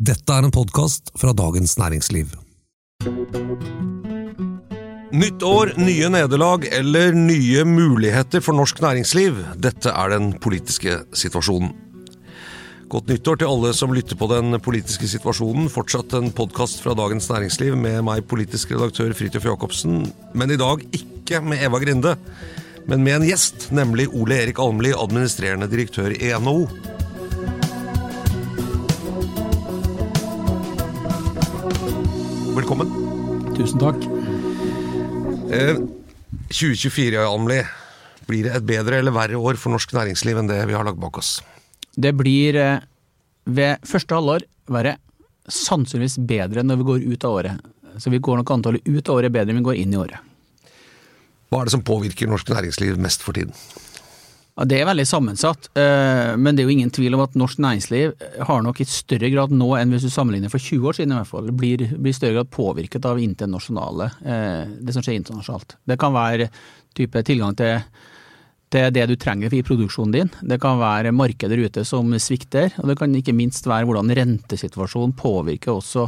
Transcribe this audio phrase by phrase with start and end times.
[0.00, 2.30] Dette er en podkast fra Dagens Næringsliv.
[5.12, 9.36] Nytt år, nye nederlag eller nye muligheter for norsk næringsliv.
[9.60, 11.74] Dette er den politiske situasjonen.
[12.88, 15.68] Godt nyttår til alle som lytter på den politiske situasjonen.
[15.68, 20.06] Fortsatt en podkast fra Dagens Næringsliv med meg, politisk redaktør Fridtjof Jacobsen.
[20.32, 22.16] Men i dag ikke med Eva Grinde,
[22.88, 26.64] men med en gjest, nemlig Ole Erik Almli, administrerende direktør i NHO.
[32.60, 32.90] Velkommen.
[33.56, 34.02] Tusen takk.
[35.48, 35.78] Eh,
[36.52, 37.62] 2024, Almli.
[38.28, 41.00] Blir det et bedre eller verre år for norsk næringsliv enn det vi har lagt
[41.00, 41.38] bak oss?
[41.96, 42.82] Det blir eh,
[43.48, 44.44] ved første halvår
[44.76, 44.98] være
[45.48, 47.70] sannsynligvis bedre når vi går ut av året.
[47.96, 50.20] Så vi går nok antallet ut av året bedre enn vi går inn i året.
[51.48, 53.56] Hva er det som påvirker norsk næringsliv mest for tiden?
[54.60, 57.62] Ja, det er veldig sammensatt, eh, men det er jo ingen tvil om at norsk
[57.64, 58.10] næringsliv
[58.44, 61.16] har nok i større grad nå enn hvis du sammenligner for 20 år siden i
[61.16, 65.78] hvert fall, blir i større grad påvirket av internasjonale, eh, det som skjer internasjonalt.
[65.88, 66.50] Det kan være
[66.92, 67.80] type tilgang til,
[68.68, 70.28] til det du trenger i produksjonen din.
[70.52, 75.14] Det kan være markeder ute som svikter, og det kan ikke minst være hvordan rentesituasjonen
[75.16, 76.04] påvirker også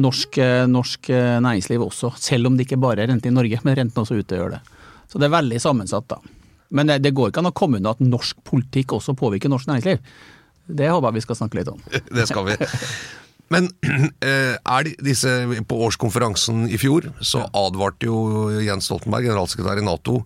[0.00, 0.40] norsk,
[0.72, 1.12] norsk
[1.44, 4.40] næringsliv også, selv om det ikke bare er rente i Norge, men renten også ute
[4.40, 4.62] gjør det.
[5.04, 6.40] Så det er veldig sammensatt, da.
[6.70, 9.68] Men det, det går ikke an å komme unna at norsk politikk også påvirker norsk
[9.70, 10.00] næringsliv.
[10.64, 11.82] Det håper jeg vi skal snakke litt om.
[12.16, 12.56] Det skal vi.
[13.52, 13.68] Men
[14.24, 15.30] eh, er disse,
[15.68, 20.22] på årskonferansen i fjor så advarte jo Jens Stoltenberg, generalsekretær i Nato,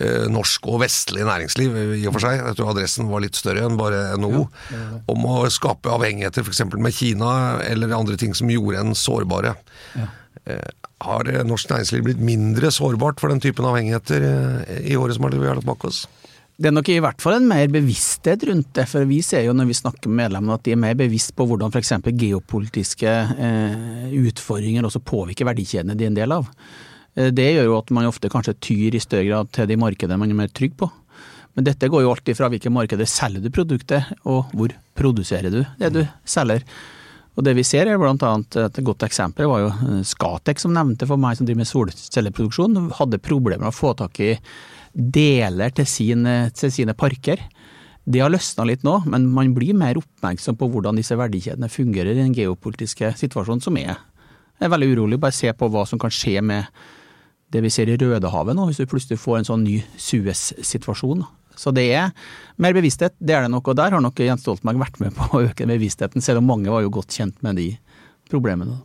[0.00, 3.66] eh, norsk og vestlig næringsliv i og for seg, jeg tror adressen var litt større
[3.68, 6.64] enn bare NHO, ja, om å skape avhengigheter f.eks.
[6.78, 7.32] med Kina
[7.68, 9.54] eller andre ting som gjorde en sårbare.
[9.98, 10.08] Ja.
[11.04, 14.24] Har norsk næringsliv blitt mindre sårbart for den typen avhengigheter
[14.82, 16.06] i året som vi har lagt bak oss?
[16.58, 19.52] Det er nok i hvert fall en mer bevissthet rundt det, for vi ser jo
[19.54, 21.92] når vi snakker med medlemmene at de er mer bevisst på hvordan f.eks.
[22.18, 23.12] geopolitiske
[23.46, 26.50] eh, utfordringer også påvirker verdikjedene de er en del av.
[27.18, 30.30] Det gjør jo at man ofte kanskje tyr i større grad til de markedene man
[30.30, 30.90] er mer trygg på.
[31.58, 35.64] Men dette går jo alltid fra hvilke markeder selger du produktet, og hvor produserer du
[35.80, 36.62] det du selger.
[37.38, 41.06] Og det vi ser er blant annet et godt eksempel var jo Skatek som nevnte
[41.06, 44.32] for meg som driver med solcelleproduksjon, hadde problemer med å få tak i
[44.92, 47.38] deler til sine, til sine parker.
[48.08, 52.16] Det har løsna litt nå, men man blir mer oppmerksom på hvordan disse verdikjedene fungerer
[52.16, 53.94] i den geopolitiske situasjonen som er.
[54.58, 55.20] Jeg er veldig urolig.
[55.22, 56.66] Bare se på hva som kan skje med
[57.54, 61.24] det vi ser i Rødehavet nå, hvis du plutselig får en sånn ny Suez-situasjon.
[61.58, 62.12] Så det er
[62.62, 63.72] mer bevissthet, det er det nok.
[63.72, 66.70] Og der har nok Jens Stoltenberg vært med på å øke bevisstheten, selv om mange
[66.70, 67.72] var jo godt kjent med de
[68.30, 68.78] problemene.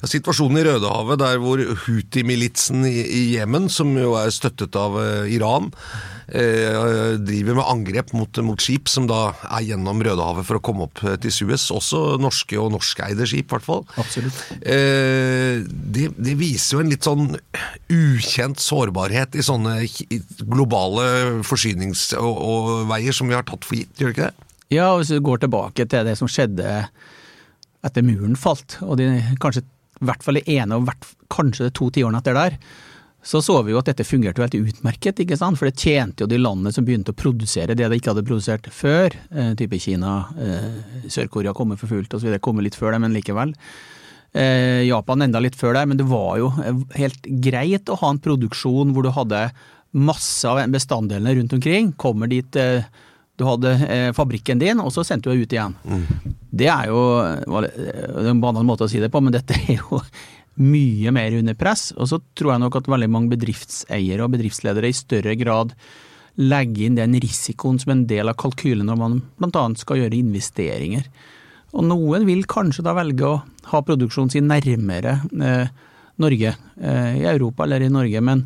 [0.00, 5.30] Ja, situasjonen i Rødehavet, der hvor Houthi-militsen i Jemen, som jo er støttet av uh,
[5.30, 5.70] Iran,
[6.28, 10.86] eh, driver med angrep mot, mot, skip som da er gjennom Rødehavet for å komme
[10.88, 11.66] opp til Suez.
[11.74, 13.84] Også norske og norskeide skip, i hvert fall.
[14.00, 14.40] Absolutt.
[14.60, 17.34] Eh, det, det, viser jo en litt sånn
[17.92, 19.80] ukjent sårbarhet i sånne
[20.42, 24.50] globale forsyningsveier som vi har tatt for gitt, gjør det ikke det?
[24.74, 26.86] Ja, hvis du går tilbake til det som skjedde
[27.84, 29.08] etter muren falt, og de
[29.42, 32.58] kanskje i hvert fall det ene og hvert, kanskje de to tiårene etter der,
[33.24, 35.56] så så vi jo at dette fungerte veldig utmerket, ikke sant?
[35.56, 38.68] for det tjente jo de landene som begynte å produsere det de ikke hadde produsert
[38.68, 43.16] før, eh, type Kina, eh, Sør-Korea kommer for fullt osv., kommer litt før det, men
[43.16, 43.54] likevel.
[44.34, 46.50] Eh, Japan enda litt før der, men det var jo
[46.98, 49.46] helt greit å ha en produksjon hvor du hadde
[49.94, 52.84] masse av bestanddelene rundt omkring, kommer dit eh,
[53.36, 55.74] du hadde eh, fabrikken din, og så sendte du deg ut igjen.
[55.82, 56.34] Mm.
[56.54, 57.00] Det er jo
[58.30, 60.00] en banal måte å si det på, men dette er jo
[60.74, 61.88] mye mer under press.
[61.98, 65.74] Og så tror jeg nok at veldig mange bedriftseiere og bedriftsledere i større grad
[66.38, 69.64] legger inn den risikoen som en del av kalkylen når man bl.a.
[69.78, 71.06] skal gjøre investeringer.
[71.74, 73.40] Og noen vil kanskje da velge å
[73.70, 75.74] ha produksjonen sin nærmere eh,
[76.22, 78.44] Norge, eh, i Europa eller i Norge, men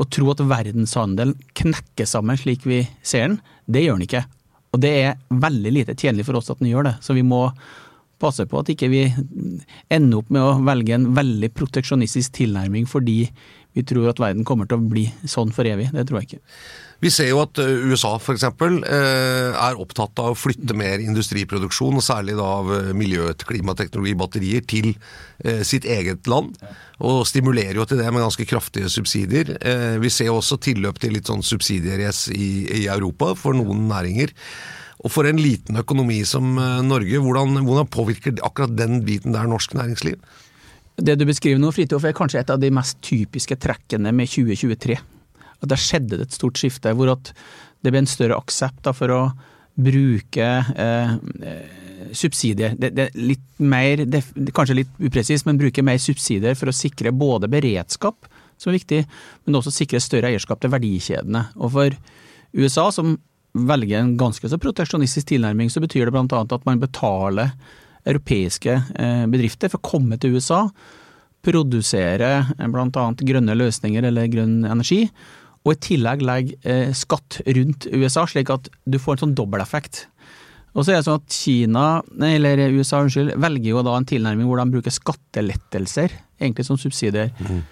[0.00, 3.38] å tro at verdenshandelen knekker sammen slik vi ser den,
[3.68, 4.24] det gjør den ikke.
[4.70, 6.96] Og det er veldig lite tjenlig for oss at den gjør det.
[7.04, 7.48] Så vi må
[8.20, 9.06] passe på at ikke vi
[9.92, 13.22] ender opp med å velge en veldig proteksjonistisk tilnærming fordi
[13.76, 15.88] vi tror at verden kommer til å bli sånn for evig.
[15.94, 16.42] Det tror jeg ikke.
[17.00, 18.44] Vi ser jo at eh, USA f.eks.
[18.44, 24.64] Eh, er opptatt av å flytte mer industriproduksjon, særlig da av eh, miljø-, klimateknologi, batterier,
[24.68, 24.92] til
[25.64, 26.58] sitt eget land.
[27.00, 29.54] Og stimulerer jo til det med ganske kraftige subsidier.
[30.02, 34.34] Vi ser også tilløp til litt sånn subsidierace i, Europa for noen næringer.
[35.00, 39.72] Og for en liten økonomi som Norge, hvordan, hvordan påvirker akkurat den biten der norsk
[39.78, 40.20] næringsliv?
[41.00, 45.00] Det du beskriver nå, Fridtjof, er kanskje et av de mest typiske trekkene med 2023
[45.60, 47.32] at det skjedde et stort skifte, hvor at
[47.84, 49.22] det ble en større aksept for å
[49.80, 51.12] bruke eh,
[52.16, 52.74] subsidier.
[52.78, 54.22] Det, det, litt mer, det,
[54.56, 58.28] kanskje litt upresist, men bruke mer subsidier for å sikre både beredskap,
[58.60, 59.02] som er viktig,
[59.46, 61.46] men også sikre større eierskap til verdikjedene.
[61.60, 61.96] Og for
[62.56, 63.16] USA, som
[63.52, 66.42] velger en ganske så proteksjonistisk tilnærming, så betyr det bl.a.
[66.44, 67.54] at man betaler
[68.08, 70.66] europeiske eh, bedrifter for å komme til USA,
[71.44, 73.06] produsere eh, bl.a.
[73.16, 75.06] grønne løsninger eller grønn energi,
[75.70, 80.06] og i tillegg legge eh, skatt rundt USA, slik at du får en sånn dobbelteffekt.
[80.74, 81.84] Og så er det sånn at Kina,
[82.26, 87.32] eller USA unnskyld, velger jo da en tilnærming hvor de bruker skattelettelser, egentlig som subsidier.
[87.42, 87.62] Mm.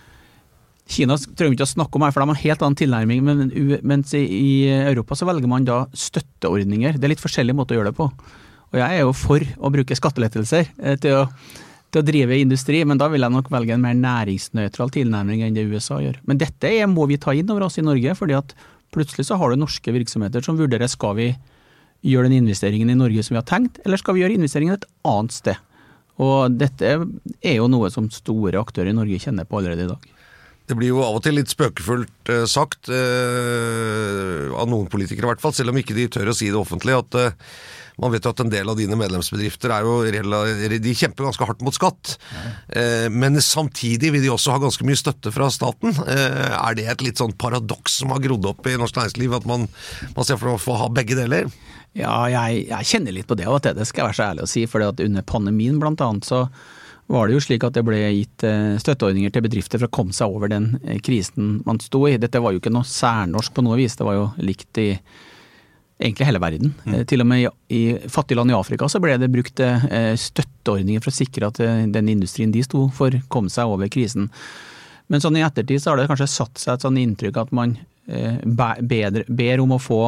[0.88, 3.22] Kina trenger vi ikke å snakke om her, for de har en helt annen tilnærming,
[3.26, 6.98] men, mens i Europa så velger man da støtteordninger.
[6.98, 8.08] Det er litt forskjellige måter å gjøre det på.
[8.68, 11.26] Og jeg er jo for å bruke skattelettelser eh, til å,
[11.92, 15.56] til å drive industri, men da vil jeg nok velge en mer næringsnøytral tilnærming enn
[15.56, 16.18] det USA gjør.
[16.28, 18.52] Men dette må vi ta inn over oss i Norge, fordi at
[18.94, 21.30] plutselig så har du norske virksomheter som vurderer skal vi
[22.06, 24.86] gjøre den investeringen i Norge som vi har tenkt, eller skal vi gjøre investeringen et
[25.08, 25.64] annet sted.
[26.18, 30.06] Og dette er jo noe som store aktører i Norge kjenner på allerede i dag.
[30.68, 35.30] Det blir jo av og til litt spøkefullt eh, sagt, eh, av noen politikere i
[35.30, 37.54] hvert fall, selv om ikke de tør å si det offentlig, at eh,
[37.98, 41.64] man vet jo at en del av dine medlemsbedrifter er jo de kjemper ganske hardt
[41.66, 42.14] mot skatt.
[42.32, 43.08] Ja.
[43.10, 45.96] Men samtidig vil de også ha ganske mye støtte fra staten.
[46.06, 49.66] Er det et litt sånn paradoks som har grodd opp i norsk næringsliv, at man,
[50.14, 51.50] man ser for å få ha begge deler?
[51.98, 54.50] Ja, jeg, jeg, kjenner litt på det og det skal jeg være så ærlig å
[54.50, 54.66] si.
[54.70, 56.44] For under pandemien blant annet så
[57.08, 60.16] var det jo slik at det ble gitt eh, støtteordninger til bedrifter for å komme
[60.16, 62.18] seg over den eh, krisen man sto i.
[62.20, 64.90] Dette var jo ikke noe særnorsk på noe vis, det var jo likt i
[65.98, 66.72] egentlig hele verden.
[66.84, 66.94] Mm.
[66.94, 71.12] Eh, til og med i fattige land i Afrika så ble det brukt støtteordninger for
[71.12, 71.60] å sikre at
[71.92, 74.30] den industrien de sto for, kom seg over krisen.
[75.08, 77.76] Men sånn i ettertid så har det kanskje satt seg et sånn inntrykk at man
[78.08, 80.02] bedre, ber om å få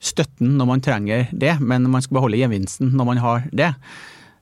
[0.00, 3.72] støtten når man trenger det, men man skal beholde gevinsten når man har det.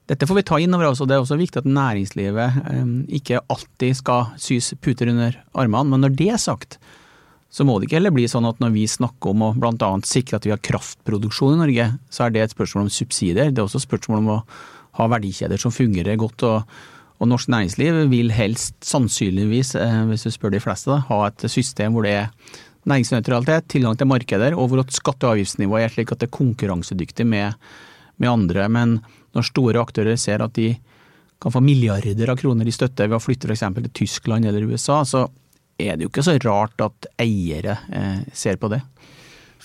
[0.05, 2.83] Dette får vi ta inn over oss, og det er også viktig at næringslivet eh,
[3.17, 5.89] ikke alltid skal sys puter under armene.
[5.93, 6.77] Men når det er sagt,
[7.55, 9.91] så må det ikke heller bli sånn at når vi snakker om å bl.a.
[10.03, 13.53] sikre at vi har kraftproduksjon i Norge, så er det et spørsmål om subsidier.
[13.53, 14.41] Det er også et spørsmål om å
[14.99, 16.43] ha verdikjeder som fungerer godt.
[16.43, 16.75] og,
[17.15, 21.47] og norsk næringsliv vil helst, sannsynligvis, eh, hvis du spør de fleste, da, ha et
[21.51, 22.57] system hvor det er
[22.91, 27.25] næringsnøytralitet, tilgang til markeder, og hvor skatte- og avgiftsnivået er slik at det er konkurransedyktig
[27.25, 27.55] med,
[28.19, 28.67] med andre.
[28.67, 28.99] Men
[29.31, 30.73] når store aktører ser at de
[31.39, 33.63] kan få milliarder av kroner i støtte ved å flytte f.eks.
[33.79, 35.25] til Tyskland eller USA, så
[35.77, 38.81] er det jo ikke så rart at eiere eh, ser på det.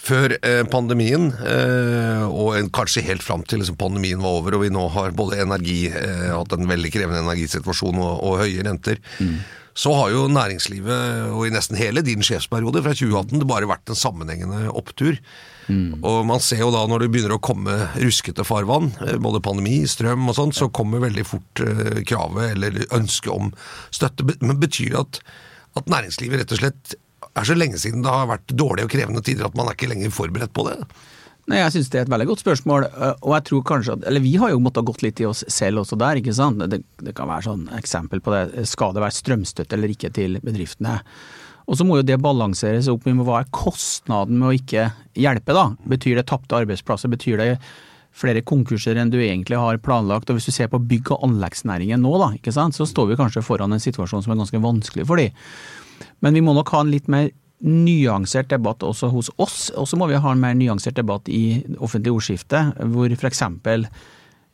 [0.01, 4.73] Før eh, pandemien, eh, og kanskje helt fram til liksom, pandemien var over og vi
[4.73, 9.35] nå har både energi, hatt en veldig krevende energisituasjon og, og høye renter, mm.
[9.77, 13.93] så har jo næringslivet, og i nesten hele din sjefsperiode fra 2018, det bare vært
[13.93, 15.21] en sammenhengende opptur.
[15.69, 16.01] Mm.
[16.01, 18.89] Og man ser jo da når det begynner å komme ruskete farvann,
[19.23, 21.63] både pandemi, strøm og sånn, så kommer veldig fort
[22.09, 23.53] kravet eller ønsket om
[23.93, 24.27] støtte.
[24.41, 25.23] Men betyr det at,
[25.79, 26.99] at næringslivet rett og slett
[27.39, 29.91] er så lenge siden det har vært dårlige og krevende tider at man er ikke
[29.91, 30.79] lenger forberedt på det?
[31.51, 32.87] Nei, Jeg synes det er et veldig godt spørsmål.
[32.87, 35.43] Eh, og jeg tror kanskje at, eller Vi har jo måttet gått litt i oss
[35.51, 36.21] selv også der.
[36.21, 36.63] ikke sant?
[36.71, 38.67] Det, det kan være sånn eksempel på det.
[38.71, 41.01] Skal det være strømstøtte eller ikke til bedriftene?
[41.71, 44.89] Og så må jo det balanseres opp med hva er kostnaden med å ikke
[45.19, 45.69] hjelpe, da.
[45.91, 47.11] Betyr det tapte arbeidsplasser?
[47.13, 47.51] Betyr det
[48.17, 50.31] flere konkurser enn du egentlig har planlagt?
[50.31, 53.19] Og hvis du ser på bygg- og anleggsnæringen nå, da, ikke sant, så står vi
[53.21, 55.31] kanskje foran en situasjon som er ganske vanskelig for de.
[56.25, 59.99] Men vi må nok ha en litt mer nyansert debatt også hos oss, og så
[60.01, 62.63] må vi ha en mer nyansert debatt i offentlig ordskifte,
[62.95, 63.45] hvor f.eks.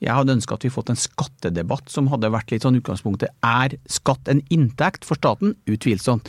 [0.03, 3.31] Jeg hadde ønska at vi fått en skattedebatt som hadde vært litt sånn utgangspunktet.
[3.47, 5.55] Er skatt en inntekt for staten?
[5.71, 6.29] Utvilsomt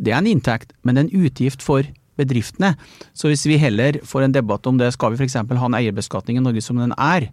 [0.00, 1.84] det er en inntekt, men en utgift for
[2.20, 2.74] bedriftene.
[3.16, 5.38] Så hvis vi heller får en debatt om det, skal vi f.eks.
[5.40, 7.30] ha en eierbeskatning i Norge som den er?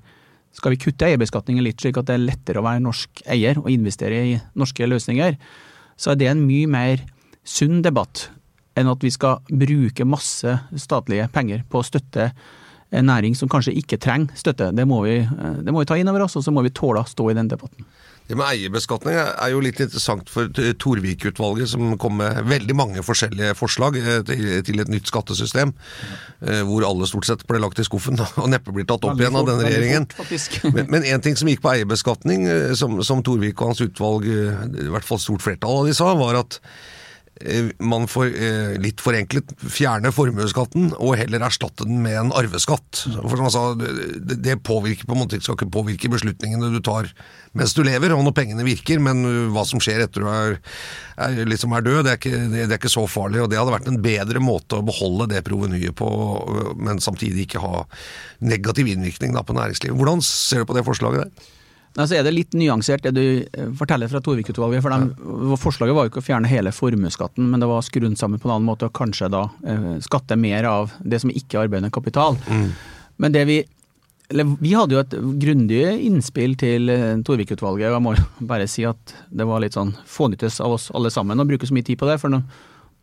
[0.56, 3.70] Skal vi kutte eierbeskatningen litt, slik at det er lettere å være norsk eier og
[3.74, 5.38] investere i norske løsninger?
[5.98, 7.04] Så er det en mye mer
[7.48, 8.30] sunn debatt
[8.78, 12.32] enn at vi skal bruke masse statlige penger på å støtte
[12.96, 14.70] en næring som kanskje ikke trenger støtte.
[14.76, 17.04] Det må vi, det må vi ta inn over oss, og så må vi tåle
[17.04, 17.88] å stå i den debatten.
[18.28, 23.56] Det med eierbeskatning er jo litt interessant for Torvik-utvalget, som kom med veldig mange forskjellige
[23.56, 24.20] forslag eh,
[24.68, 25.72] til et nytt skattesystem,
[26.44, 29.40] eh, hvor alle stort sett ble lagt i skuffen og neppe blir tatt opp igjen
[29.40, 30.10] av denne regjeringen.
[30.92, 34.92] Men én ting som gikk på eierbeskatning, eh, som, som Torvik og hans utvalg, i
[34.92, 36.60] hvert fall stort flertall av de sa, var at
[37.84, 43.04] man får eh, litt forenklet fjerne formuesskatten og heller erstatte den med en arveskatt.
[43.16, 47.12] For som han sa, det, påvirker på en måte, skal ikke påvirke beslutningene du tar
[47.58, 50.58] mens du lever, og når pengene virker, men hva som skjer etter du er,
[51.26, 53.42] er, liksom er død, det er, ikke, det er ikke så farlig.
[53.44, 56.10] og Det hadde vært en bedre måte å beholde det provenyet på,
[56.78, 57.86] men samtidig ikke ha
[58.46, 59.98] negativ innvirkning da, på næringslivet.
[59.98, 61.54] Hvordan ser du på det forslaget der?
[61.98, 64.84] Altså er det litt nyansert det du eh, forteller fra Torvik-utvalget.
[64.86, 68.42] for de, Forslaget var jo ikke å fjerne hele formuesskatten, men det var skrudd sammen
[68.42, 71.66] på en annen måte og kanskje da eh, skatte mer av det som ikke er
[71.66, 72.38] arbeidende kapital.
[72.46, 72.70] Mm.
[73.18, 73.64] Men det vi
[74.28, 78.16] eller, Vi hadde jo et grundig innspill til eh, Torvik-utvalget, og jeg må
[78.52, 81.76] bare si at det var litt sånn fånyttes av oss alle sammen å bruke så
[81.76, 82.20] mye tid på det.
[82.22, 82.44] For når,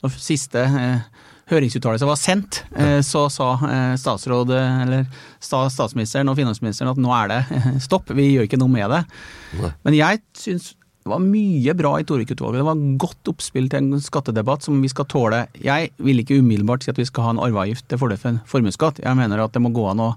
[0.05, 5.05] når siste eh, høringsuttalelse var sendt, eh, så sa eh, statsråd, eller
[5.45, 9.03] statsministeren og finansministeren at nå er det eh, stopp, vi gjør ikke noe med det.
[9.85, 10.73] Men jeg syns
[11.05, 12.63] det var mye bra i Torvik-utvalget.
[12.63, 15.43] Det var godt oppspill til en skattedebatt som vi skal tåle.
[15.61, 18.39] Jeg vil ikke umiddelbart si at vi skal ha en arveavgift til fordel for en
[18.49, 19.03] formuesskatt.
[19.05, 20.15] Jeg mener at det må gå an å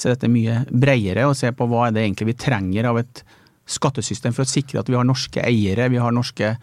[0.00, 3.20] se dette mye bredere og se på hva er det egentlig vi trenger av et
[3.68, 6.54] skattesystem for å sikre at vi har norske eiere, vi har norske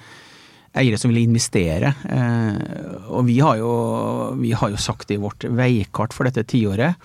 [0.78, 1.94] eiere som vil investere.
[2.10, 3.72] Eh, og vi har, jo,
[4.42, 7.00] vi har jo sagt i vårt veikart for dette tiåret,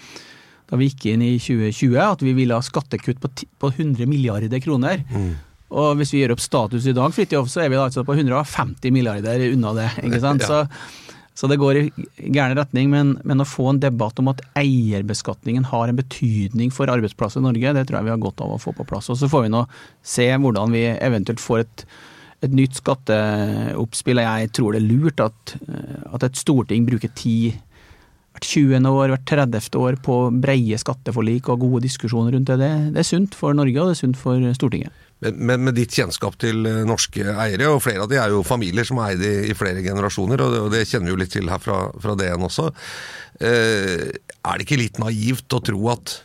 [0.73, 4.63] da vi gikk inn i 2020, at vi ville ha skattekutt på, på 100 milliarder
[4.65, 5.05] kroner.
[5.13, 5.33] Mm.
[5.73, 8.17] Og hvis vi gjør opp status i dag, Fritjof, så er vi da altså på
[8.17, 9.89] 150 milliarder unna det.
[10.05, 10.45] ikke sant?
[10.45, 10.63] Så,
[11.33, 11.85] så, det går i
[12.29, 12.91] gæren retning.
[12.93, 17.47] Men, men, å få en debatt om at eierbeskatningen har en betydning for arbeidsplasser i
[17.49, 19.09] Norge, det tror jeg vi har godt av å få på plass.
[19.13, 19.65] Og så får vi nå
[20.15, 21.87] se hvordan vi eventuelt får et
[22.43, 24.21] et nytt skatteoppspill.
[24.23, 25.55] og Jeg tror det er lurt at,
[26.15, 27.61] at et storting bruker tid
[28.33, 28.89] hvert 20.
[28.89, 29.79] år, hvert 30.
[29.79, 32.59] år på breie skatteforlik og gode diskusjoner rundt det.
[32.63, 32.99] det.
[32.99, 34.93] Er sunt for Norge, og det er sunt for Stortinget.
[35.23, 38.43] Men, men, med ditt kjennskap til eh, norske eiere, og flere av de er jo
[38.43, 41.21] familier som har eid i, i, flere generasjoner, og det, og det, kjenner vi jo
[41.21, 42.73] litt til her fra, fra DN også,
[43.39, 46.17] eh, er det ikke litt naivt å tro at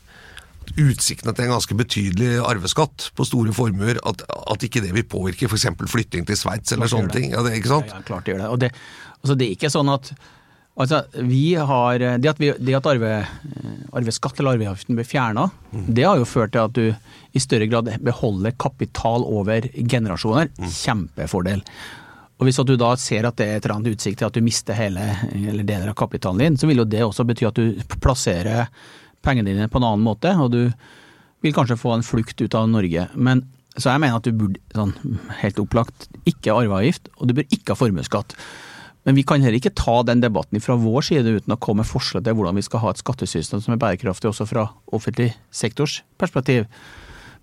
[0.75, 5.49] utsiktene til en ganske betydelig arveskatt på store formuer, at, at ikke det vil påvirke
[5.49, 5.69] f.eks.
[5.87, 7.29] flytting til Sveits eller sånne ting.
[7.31, 7.93] Ja, det, ikke sant?
[7.93, 8.49] Ja, ja, klart det gjør det.
[8.53, 8.71] Og det,
[9.21, 10.11] altså, det er ikke sånn at
[10.77, 13.13] Altså, vi har, Det at, vi, det at arve,
[13.97, 15.87] arveskatt eller arveavgiften blir fjerna, mm.
[15.89, 16.91] det har jo ført til at du
[17.33, 20.51] i større grad beholder kapital over generasjoner.
[20.53, 20.67] Mm.
[20.69, 21.63] Kjempefordel.
[22.37, 24.45] Og Hvis du da ser at det er et eller annet utsikt til at du
[24.45, 25.01] mister hele
[25.33, 28.67] eller deler av kapitalen din, så vil jo det også bety at du plasserer
[29.25, 30.61] pengene dine på en annen måte, og du
[31.45, 33.07] vil kanskje få en flukt ut av Norge.
[33.15, 33.45] Men
[33.77, 34.95] så jeg mener at du burde, sånn
[35.43, 38.33] helt opplagt, ikke ha arveavgift, og du bør ikke ha formuesskatt.
[39.07, 41.87] Men vi kan heller ikke ta den debatten fra vår side uten å komme med
[41.87, 46.01] forslag til hvordan vi skal ha et skattesystem som er bærekraftig også fra offentlig sektors
[46.19, 46.65] perspektiv.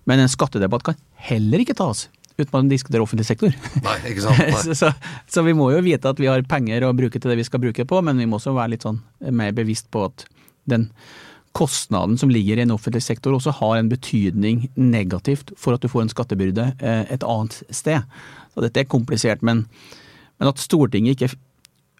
[0.05, 0.99] Men en skattedebatt kan
[1.31, 2.05] heller ikke tas
[2.35, 3.53] uten man diskuterer offentlig sektor.
[3.79, 4.41] Nei, ikke sant.
[4.43, 4.59] Nei.
[4.59, 4.91] så, så,
[5.31, 7.63] så, vi må jo vite at vi har penger å bruke til det vi skal
[7.63, 8.99] bruke på, men vi må også være litt sånn
[9.31, 10.27] mer bevisst på at
[10.69, 10.89] den
[11.55, 15.89] kostnaden som ligger i en offentlig sektor også har en betydning negativt for at du
[15.91, 18.03] får en skattebyrde eh, et annet sted.
[18.53, 19.63] Så dette er komplisert, men,
[20.39, 21.37] men at Stortinget ikke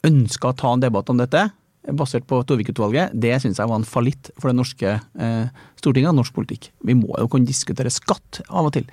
[0.05, 1.47] ønska å ta en debatt om dette,
[1.95, 6.19] basert på Torvik-utvalget, det syns jeg var en fallitt for det norske eh, Stortinget og
[6.19, 6.71] norsk politikk.
[6.85, 8.89] Vi må jo kunne diskutere skatt av og til.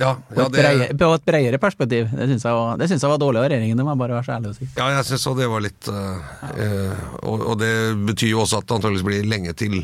[0.00, 0.96] Ja, ja, det...
[0.98, 2.08] på, et bredere, perspektiv.
[2.10, 4.36] Det syns jeg, var, jeg var dårlig av regjeringen, det må jeg bare være så
[4.36, 4.68] ærlig å si.
[4.74, 7.74] Ja, jeg syns det var litt uh, uh, og, og, det
[8.10, 9.80] betyr jo også at det antakeligvis blir lenge til.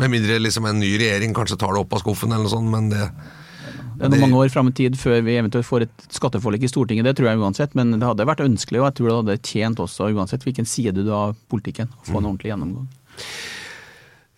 [0.00, 2.72] Med mindre liksom en ny regjering kanskje tar det opp av skuffen eller noe sånt,
[2.72, 3.06] men det
[4.00, 6.70] det er noen mange år fram i tid før vi eventuelt får et skatteforlik i
[6.70, 7.74] Stortinget, det tror jeg uansett.
[7.76, 10.94] Men det hadde vært ønskelig, og jeg tror det hadde tjent også, uansett hvilken side
[10.96, 12.28] du har av politikken, å få en mm.
[12.30, 12.86] ordentlig gjennomgang.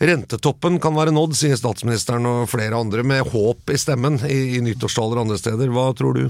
[0.02, 4.62] Rentetoppen kan være nådd, sier statsministeren og flere andre, med håp i stemmen i, i
[4.64, 5.70] nyttårstaler andre steder.
[5.70, 6.24] Hva tror du?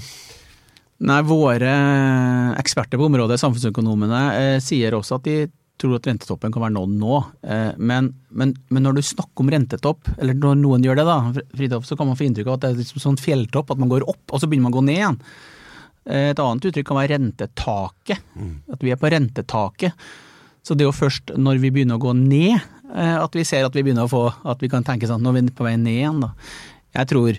[1.02, 1.73] Nei, Våre
[2.61, 5.37] eksperter på området, samfunnsøkonomene, eh, sier også at de
[5.81, 7.21] tror at rentetoppen kan være nådd nå.
[7.49, 11.47] Eh, men, men, men, når du snakker om rentetopp, eller når noen gjør det, da,
[11.57, 13.91] Fridtjof, så kan man få inntrykk av at det er liksom sånn fjelltopp, at man
[13.91, 15.19] går opp, og så begynner man å gå ned igjen.
[16.05, 18.29] Eh, et annet uttrykk kan være rentetaket.
[18.37, 18.52] Mm.
[18.76, 20.07] At vi er på rentetaket.
[20.62, 23.76] Så det er jo først når vi begynner å gå ned, at vi ser at
[23.76, 25.94] vi begynner å få At vi kan tenke sånn, nå er vi på vei ned
[25.96, 26.32] igjen, da.
[26.92, 27.38] Jeg tror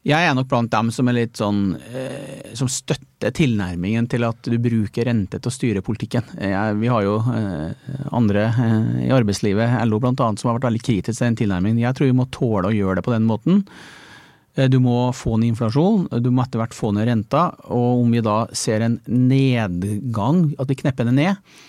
[0.00, 4.48] jeg er nok blant dem som er litt sånn eh, som støtter tilnærmingen til at
[4.48, 6.24] du bruker rente til å styre politikken.
[6.40, 10.70] Jeg, vi har jo eh, andre eh, i arbeidslivet, LO blant annet, som har vært
[10.70, 11.82] veldig kritisk til den tilnærmingen.
[11.84, 13.60] Jeg tror vi må tåle å gjøre det på den måten.
[14.56, 18.16] Eh, du må få ned inflasjon, du må etter hvert få ned renta, og om
[18.16, 21.68] vi da ser en nedgang, at vi knepper det ned,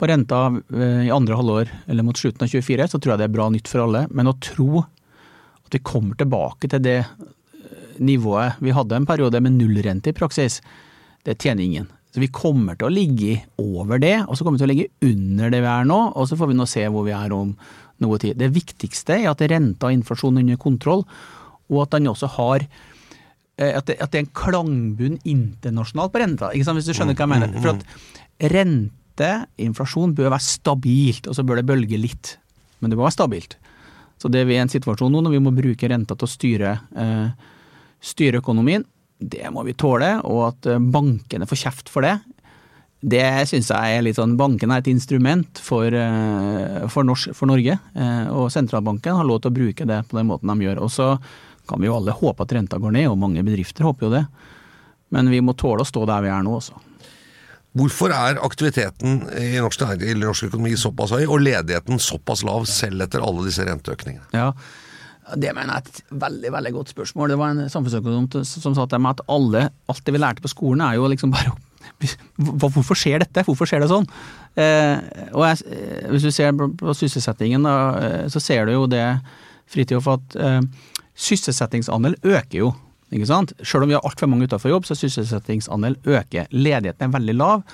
[0.00, 3.28] på renta eh, i andre halvår eller mot slutten av 24, så tror jeg det
[3.28, 4.06] er bra nytt for alle.
[4.10, 9.42] Men å tro at vi kommer tilbake til det eh, nivået vi hadde en periode
[9.44, 10.60] med nullrente i praksis,
[11.28, 11.90] det tjener ingen.
[12.10, 15.12] Så vi kommer til å ligge over det, og så kommer vi til å ligge
[15.12, 17.52] under det vi er nå, og så får vi nå se hvor vi er om
[18.02, 18.38] noe tid.
[18.40, 21.04] Det viktigste er at renta og inflasjonen er under kontroll,
[21.70, 26.24] og at den også har eh, at det, at det er en klangbunn internasjonalt på
[26.24, 27.54] renta, ikke sant, hvis du skjønner hva jeg mener.
[27.60, 28.96] For at rente,
[29.60, 32.36] inflasjon, bør være stabilt, og så bør det bølge litt.
[32.80, 33.56] Men det må være stabilt.
[34.20, 36.30] Så det er vi i en situasjon nå når vi må bruke renta til å
[36.30, 37.52] styre, eh,
[38.04, 38.84] styre økonomien.
[39.20, 42.18] Det må vi tåle, og at eh, bankene får kjeft for det.
[43.00, 47.48] Det syns jeg er litt sånn Banken er et instrument for, eh, for, Norsk, for
[47.48, 50.82] Norge, eh, og sentralbanken har lov til å bruke det på den måten de gjør.
[50.84, 51.08] Og så
[51.70, 54.24] kan vi jo alle håpe at renta går ned, og mange bedrifter håper jo det.
[55.16, 56.76] Men vi må tåle å stå der vi er nå også.
[57.78, 63.04] Hvorfor er aktiviteten i norsk, eller norsk økonomi såpass høy, og ledigheten såpass lav selv
[63.06, 64.26] etter alle disse renteøkningene?
[64.34, 64.50] Ja,
[65.38, 67.30] det mener jeg er et veldig veldig godt spørsmål.
[67.30, 70.50] Det var en samfunnsøkonom som sa til meg at alle, alt det vi lærte på
[70.50, 71.54] skolen er jo liksom bare
[72.60, 73.44] Hvorfor skjer dette?
[73.46, 74.06] Hvorfor skjer det sånn?
[74.58, 74.98] Eh,
[75.32, 79.04] og jeg, eh, Hvis du ser på sysselsettingen, da, eh, så ser du jo det,
[79.70, 80.60] Fridtjof, at eh,
[81.14, 82.72] sysselsettingsandel øker jo.
[83.10, 83.52] Ikke sant?
[83.66, 86.50] Selv om vi har altfor mange utenfor jobb, så sysselsettingsandel øker.
[86.54, 87.64] Ledigheten er veldig lav.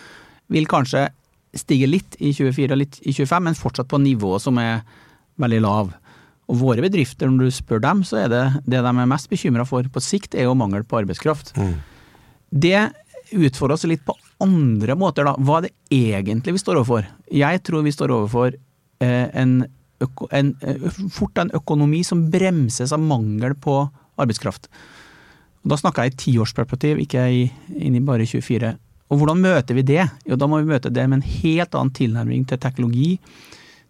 [0.53, 1.09] Vil kanskje
[1.57, 4.83] stige litt i 24 og litt i 25, men fortsatt på nivået som er
[5.41, 5.93] veldig lav.
[6.47, 9.67] Og våre bedrifter, når du spør dem, så er det det de er mest bekymra
[9.69, 11.53] for på sikt, er jo mangel på arbeidskraft.
[11.59, 11.75] Mm.
[12.67, 12.79] Det
[13.35, 14.15] utfordrer oss litt på
[14.45, 15.35] andre måter, da.
[15.43, 17.09] Hva er det egentlig vi står overfor?
[17.33, 19.57] Jeg tror vi står overfor eh, en,
[20.31, 23.81] en, eh, fort en økonomi som bremses av mangel på
[24.21, 24.71] arbeidskraft.
[25.67, 27.45] Da snakker jeg i tiårsperspektiv, ikke i,
[27.75, 28.73] inn i bare 24.
[29.11, 30.05] Og hvordan møter vi det?
[30.27, 33.17] Jo, da må vi møte det med en helt annen tilnærming til teknologi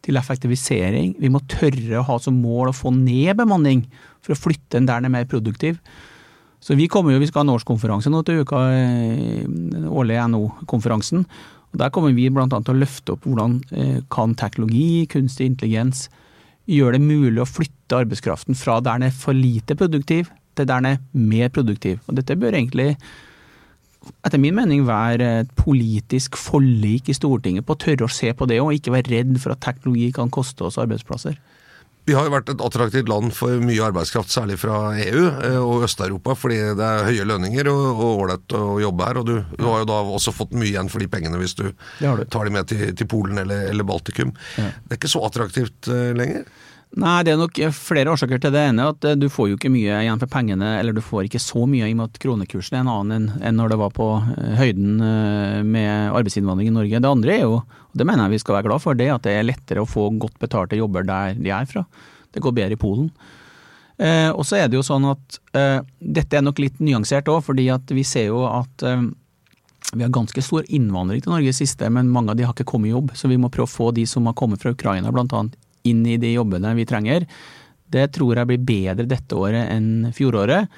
[0.06, 1.16] til effektivisering.
[1.20, 3.84] Vi må tørre å ha som mål å få ned bemanning
[4.24, 5.80] for å flytte den der den er mer produktiv.
[6.62, 10.24] Så vi kommer jo, vi skal ha en årskonferanse nå til uka, eh, den årlige
[10.32, 11.26] NO-konferansen.
[11.72, 12.46] og Der kommer vi bl.a.
[12.48, 16.08] til å løfte opp hvordan eh, kan teknologi, kunstig intelligens,
[16.66, 20.90] gjøre det mulig å flytte arbeidskraften fra der den er for lite produktiv, til der
[20.92, 22.00] er mer produktiv.
[22.06, 22.94] Og Dette bør egentlig
[24.26, 28.46] etter min mening være et politisk forlik i Stortinget på å tørre å se på
[28.46, 31.38] det, og ikke være redd for at teknologi kan koste oss arbeidsplasser.
[32.06, 35.82] Vi har jo vært et attraktivt land for mye arbeidskraft, særlig fra EU eh, og
[35.88, 39.18] Øst-Europa, fordi det er høye lønninger og ålreit å jobbe her.
[39.18, 41.64] Og du, du, har jo da også fått mye igjen for de pengene hvis du,
[41.98, 42.22] du.
[42.30, 44.30] tar de med til, til Polen eller, eller Baltikum.
[44.54, 44.68] Ja.
[44.84, 46.46] Det er ikke så attraktivt uh, lenger?
[46.94, 48.86] Nei, det er nok flere årsaker til det ene.
[48.94, 51.66] At eh, du får jo ikke mye igjen for pengene, eller du får ikke så
[51.68, 54.54] mye i og med at kronekursen er en annen enn når det var på eh,
[54.60, 57.02] høyden eh, med arbeidsinnvandring i Norge.
[57.02, 59.26] Det andre er jo, og det mener jeg vi skal være glad for, det at
[59.26, 61.84] det er lettere å få godt betalte jobber der de er fra.
[62.32, 63.10] Det går bedre i Polen.
[64.36, 65.38] Og så er det jo sånn at
[65.96, 70.42] dette er nok litt nyansert òg, fordi at vi ser jo at vi har ganske
[70.44, 73.14] stor innvandring til Norge i siste, men mange av de har ikke kommet i jobb.
[73.16, 75.46] Så vi må prøve å få de som har kommet fra Ukraina bl.a
[75.90, 77.26] inn i de jobbene vi trenger.
[77.86, 80.70] Det tror jeg blir bedre dette året enn fjoråret.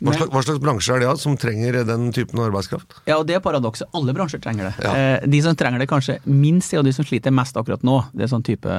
[0.00, 3.02] Hva slags, hva slags, bransje er det som trenger den typen arbeidskraft?
[3.04, 3.90] Ja, og Det er paradokset.
[3.96, 4.86] Alle bransjer trenger det.
[4.86, 4.94] Ja.
[4.96, 7.98] Eh, de som trenger det kanskje minst, er de som sliter mest akkurat nå.
[8.14, 8.78] Det er sånn type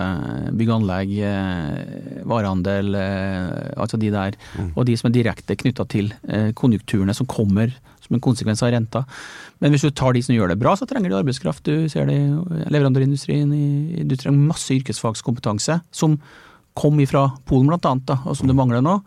[0.58, 4.40] bygg og anlegg, eh, varehandel, eh, altså de der.
[4.58, 4.74] Mm.
[4.74, 6.10] Og de som er direkte knytta til
[6.58, 7.70] konjunkturene som kommer
[8.12, 9.06] som en konsekvens av renta.
[9.63, 11.63] Men hvis du tar de som gjør det bra, så trenger de arbeidskraft.
[11.63, 13.52] Du ser det i leverandørindustrien.
[14.04, 16.19] Du trenger masse yrkesfagskompetanse som
[16.76, 19.00] kom ifra Polen annet, og som det mangler nå.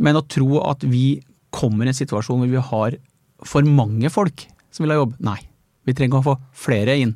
[0.00, 1.20] Men å tro at vi
[1.52, 2.96] kommer i en situasjon hvor vi har
[3.44, 5.38] for mange folk som vil ha jobb, nei.
[5.86, 7.14] Vi trenger å få flere inn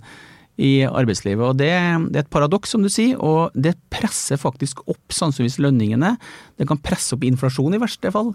[0.60, 1.40] i arbeidslivet.
[1.40, 1.72] og det,
[2.12, 6.14] det, er et paradoks, som du sier, og det presser faktisk opp sannsynligvis lønningene.
[6.60, 8.34] Det kan presse opp inflasjon i verste fall.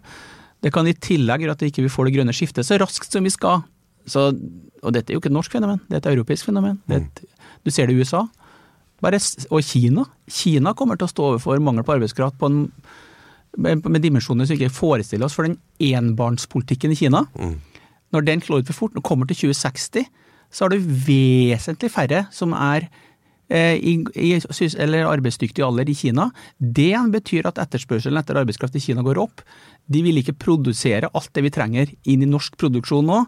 [0.65, 3.25] Det kan i tillegg gjøre at vi ikke får det grønne skiftet så raskt som
[3.25, 3.61] vi skal.
[4.09, 4.31] Så,
[4.81, 6.79] og dette er jo ikke et norsk fenomen, det er et europeisk fenomen.
[6.93, 7.21] Et,
[7.65, 8.23] du ser det i USA.
[9.03, 9.19] Bare,
[9.51, 10.05] og Kina.
[10.31, 12.59] Kina kommer til å stå overfor mangel på arbeidskraft på en,
[13.61, 17.25] med, med dimensjoner som vi ikke forestiller oss for den enbarnspolitikken i Kina.
[17.37, 17.57] Mm.
[18.15, 20.09] Når den slår ut for fort, når det kommer til 2060,
[20.53, 22.87] så har du vesentlig færre som er
[23.49, 26.29] i, i eller arbeidsdyktig alder i Kina.
[26.57, 29.43] Det betyr at etterspørselen etter arbeidskraft i Kina går opp.
[29.85, 33.23] De vil ikke produsere alt det vi trenger inn i norsk produksjon nå.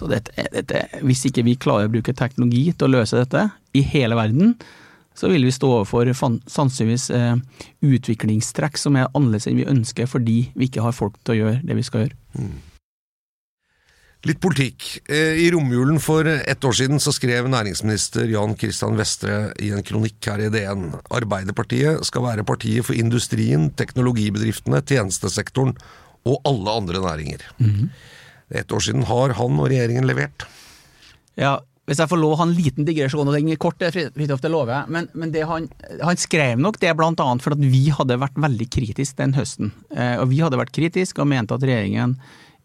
[0.00, 3.82] Så dette, dette, hvis ikke vi klarer å bruke teknologi til å løse dette i
[3.84, 4.54] hele verden,
[5.12, 7.36] så vil vi stå overfor sannsynligvis eh,
[7.84, 11.60] utviklingstrekk som er annerledes enn vi ønsker, fordi vi ikke har folk til å gjøre
[11.66, 12.20] det vi skal gjøre.
[12.38, 12.58] Mm.
[14.28, 14.84] Litt politikk.
[15.08, 19.84] Eh, I romjulen for ett år siden så skrev næringsminister Jan Christian Vestre i en
[19.86, 25.72] kronikk her i DN Arbeiderpartiet skal være partiet for industrien, teknologibedriftene, tjenestesektoren
[26.28, 27.40] og alle andre næringer.
[27.58, 27.88] Mm -hmm.
[28.50, 30.46] Ett år siden har han og regjeringen levert.
[31.34, 34.50] Ja, hvis jeg får lov å ha en liten digresjon, og den kort, Fridtjof, det
[34.50, 34.84] lover jeg.
[34.88, 35.68] Men, men det han,
[36.02, 39.72] han, skrev nok det blant annet for at vi hadde vært veldig kritiske den høsten.
[39.90, 42.18] Eh, og vi hadde vært kritiske og mente at regjeringen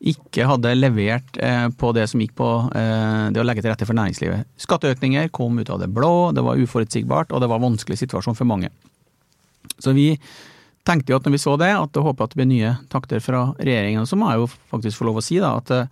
[0.06, 3.88] ikke hadde levert eh, på det som gikk på eh, det å legge til rette
[3.90, 4.46] for næringslivet.
[4.62, 8.38] Skatteøkninger kom ut av det blå, det var uforutsigbart og det var en vanskelig situasjon
[8.38, 8.70] for mange.
[9.82, 10.12] Så vi
[10.86, 13.24] tenkte jo at når vi så det, at det håper at det blir nye takter
[13.24, 14.06] fra regjeringen.
[14.06, 15.90] Så må jeg jo faktisk få lov å si da, at eh,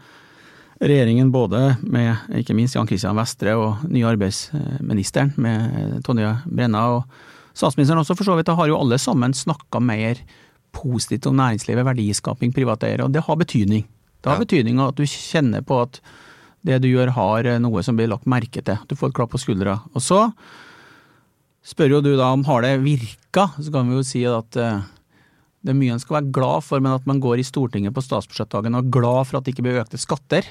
[0.83, 7.17] regjeringen både med ikke minst Jan Christian Vestre og nye arbeidsministeren med Tonje Brenna og
[7.57, 10.21] statsministeren også for så vidt, har jo alle sammen snakka mer
[10.73, 13.85] positivt om næringslivet, verdiskaping, privateiere, og det har betydning.
[14.23, 14.45] Det har ja.
[14.45, 15.99] betydning at du kjenner på at
[16.63, 18.79] det du gjør har noe som blir lagt merke til.
[18.87, 19.81] Du får et klapp på skuldra.
[19.91, 20.29] Og så
[21.67, 24.85] spør jo du da om har det virka, så kan vi jo si at eh,
[25.63, 28.03] det er mye en skal være glad for, men at man går i Stortinget på
[28.03, 30.47] statsbudsjettdagen og er glad for at det ikke blir økte skatter,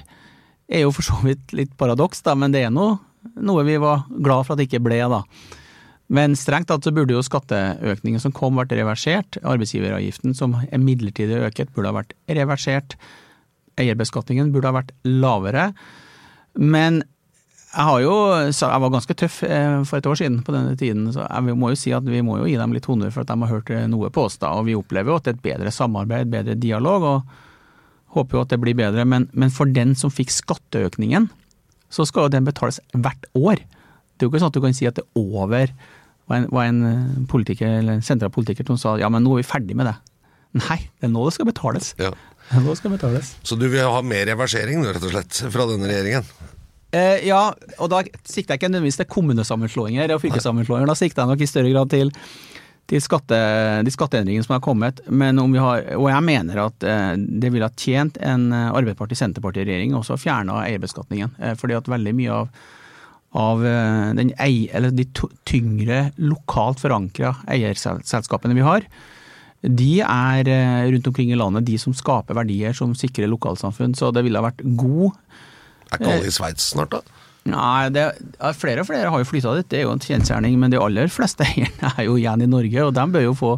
[0.73, 2.97] er jo for så vidt litt paradoks, da, men det er noe,
[3.37, 5.21] noe vi var glad for at det ikke ble, da.
[6.13, 9.39] Men strengt tatt så burde jo skatteøkningen som kom vært reversert.
[9.49, 12.99] Arbeidsgiveravgiften som er midlertidig øket burde ha vært reversert.
[13.81, 15.71] Eierbeskatningen burde ha vært lavere.
[16.59, 17.03] Men
[17.73, 18.17] jeg har jo,
[18.53, 21.71] jeg var ganske tøff eh, for et år siden på denne tiden, så jeg må
[21.73, 23.73] jo si at vi må jo gi dem litt honnør for at de har hørt
[23.73, 26.29] eh, noe på oss da, og vi opplever jo at det er et bedre samarbeid,
[26.35, 29.07] bedre dialog, og håper jo at det blir bedre.
[29.09, 31.31] Men, men for den som fikk skatteøkningen,
[31.93, 33.65] så skal jo den betales hvert år.
[33.65, 35.73] Det er jo ikke sånn at du kan si at det er over
[36.29, 39.43] var en, en eh, politiker, eller en sentral politiker som sa ja, men nå er
[39.43, 39.97] vi ferdig med det.
[40.61, 41.95] Nei, det er nå det skal betales.
[42.01, 42.13] Ja.
[42.61, 43.37] Nå skal betales.
[43.43, 46.27] Så du vil ha mer reversering rett og slett, fra denne regjeringen?
[46.93, 47.47] Eh, ja,
[47.81, 51.49] og da sikter jeg ikke nødvendigvis til kommunesammenslåinger og fylkessammenslåinger, da sikter jeg nok i
[51.49, 52.13] større grad til,
[52.93, 53.39] til skatte,
[53.87, 55.01] de skatteendringene som har kommet.
[55.09, 58.69] Men om vi har, og jeg mener at eh, det ville ha tjent en eh,
[58.69, 61.33] Arbeiderparti-Senterparti-regjering også å fjerne eierbeskatningen.
[61.41, 62.53] Eh, fordi at veldig mye av,
[63.41, 64.35] av eh, den,
[65.01, 65.09] de
[65.49, 68.85] tyngre lokalt forankra eierselskapene vi har,
[69.63, 73.95] de er eh, rundt omkring i landet de som skaper verdier som sikrer lokalsamfunn.
[73.99, 75.13] Så det ville ha vært god
[75.93, 77.23] er ikke alle i Sveits snart, da?
[77.53, 78.05] Nei, det,
[78.55, 80.59] flere og flere har jo flytta dit, det er jo en kjensgjerning.
[80.61, 83.57] Men de aller fleste eierne er jo igjen i Norge, og de bør jo få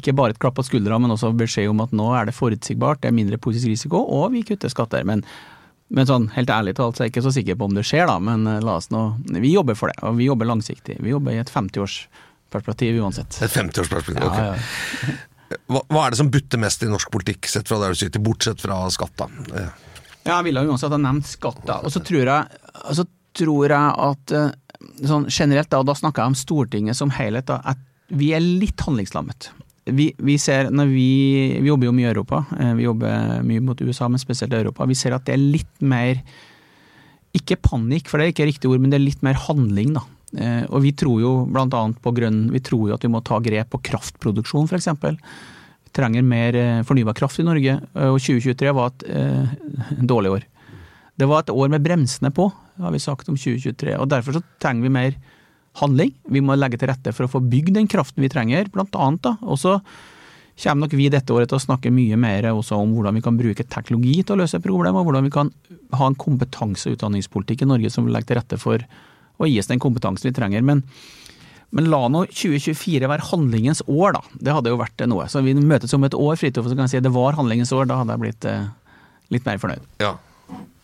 [0.00, 3.02] ikke bare et klapp på skuldra, men også beskjed om at nå er det forutsigbart,
[3.02, 5.04] det er mindre politisk risiko, og vi kutter skatter.
[5.08, 5.24] Men,
[5.92, 8.06] men sånn, helt ærlig talt så er jeg ikke så sikker på om det skjer,
[8.08, 8.16] da.
[8.22, 9.02] Men eh, la oss nå
[9.34, 11.00] Vi jobber for det, og vi jobber langsiktig.
[11.02, 13.42] Vi jobber i et 50-årsperspektiv uansett.
[13.42, 14.40] Et 50-årsperspektiv, ok.
[14.40, 15.18] Ja, ja.
[15.50, 18.22] Hva, hva, er det som butter mest i norsk politikk, sett fra der du sitter,
[18.22, 19.26] bortsett fra skatt, da?
[19.50, 21.62] Ja, jeg ville uansett ha nevnt skatt.
[21.80, 23.06] Og så tror jeg,
[23.38, 24.52] tror jeg at eh,
[25.08, 28.44] sånn generelt, da, og da snakker jeg om Stortinget som helhet, da, at vi er
[28.44, 29.50] litt handlingslammet.
[29.90, 31.08] Vi, vi, ser, vi,
[31.58, 34.60] vi jobber jo mye i Europa, eh, vi jobber mye mot USA, men spesielt i
[34.60, 34.86] Europa.
[34.90, 36.22] Vi ser at det er litt mer
[37.30, 40.00] Ikke panikk, for det er ikke riktig ord, men det er litt mer handling, da.
[40.38, 43.18] Eh, og vi tror jo blant annet på grønn Vi tror jo at vi må
[43.26, 44.86] ta grep på kraftproduksjon, f.eks
[45.96, 49.54] trenger mer eh, fornybar kraft i Norge, og 2023 var et eh,
[50.12, 50.46] dårlig år.
[51.20, 52.46] Det var et år med bremsene på,
[52.80, 53.96] har vi sagt om 2023.
[53.98, 55.18] og Derfor så trenger vi mer
[55.80, 56.14] handling.
[56.32, 59.22] Vi må legge til rette for å få bygd den kraften vi trenger, blant annet.
[59.26, 59.76] da, og så
[60.60, 63.36] kommer nok vi dette året til å snakke mye mer også om hvordan vi kan
[63.38, 65.52] bruke teknologi til å løse problemer, og hvordan vi kan
[65.96, 68.84] ha en kompetanse- og utdanningspolitikk i Norge som vil legge til rette for
[69.40, 70.62] å gi oss den kompetansen vi trenger.
[70.66, 70.84] Men
[71.70, 74.24] men la nå 2024 være handlingens år, da.
[74.42, 75.28] Det hadde jo vært noe.
[75.30, 77.70] Så vi møtes om et år, Fridtjof, så kan jeg si at det var handlingens
[77.76, 77.86] år.
[77.86, 78.64] Da hadde jeg blitt eh,
[79.30, 79.84] litt mer fornøyd.
[80.02, 80.16] Ja.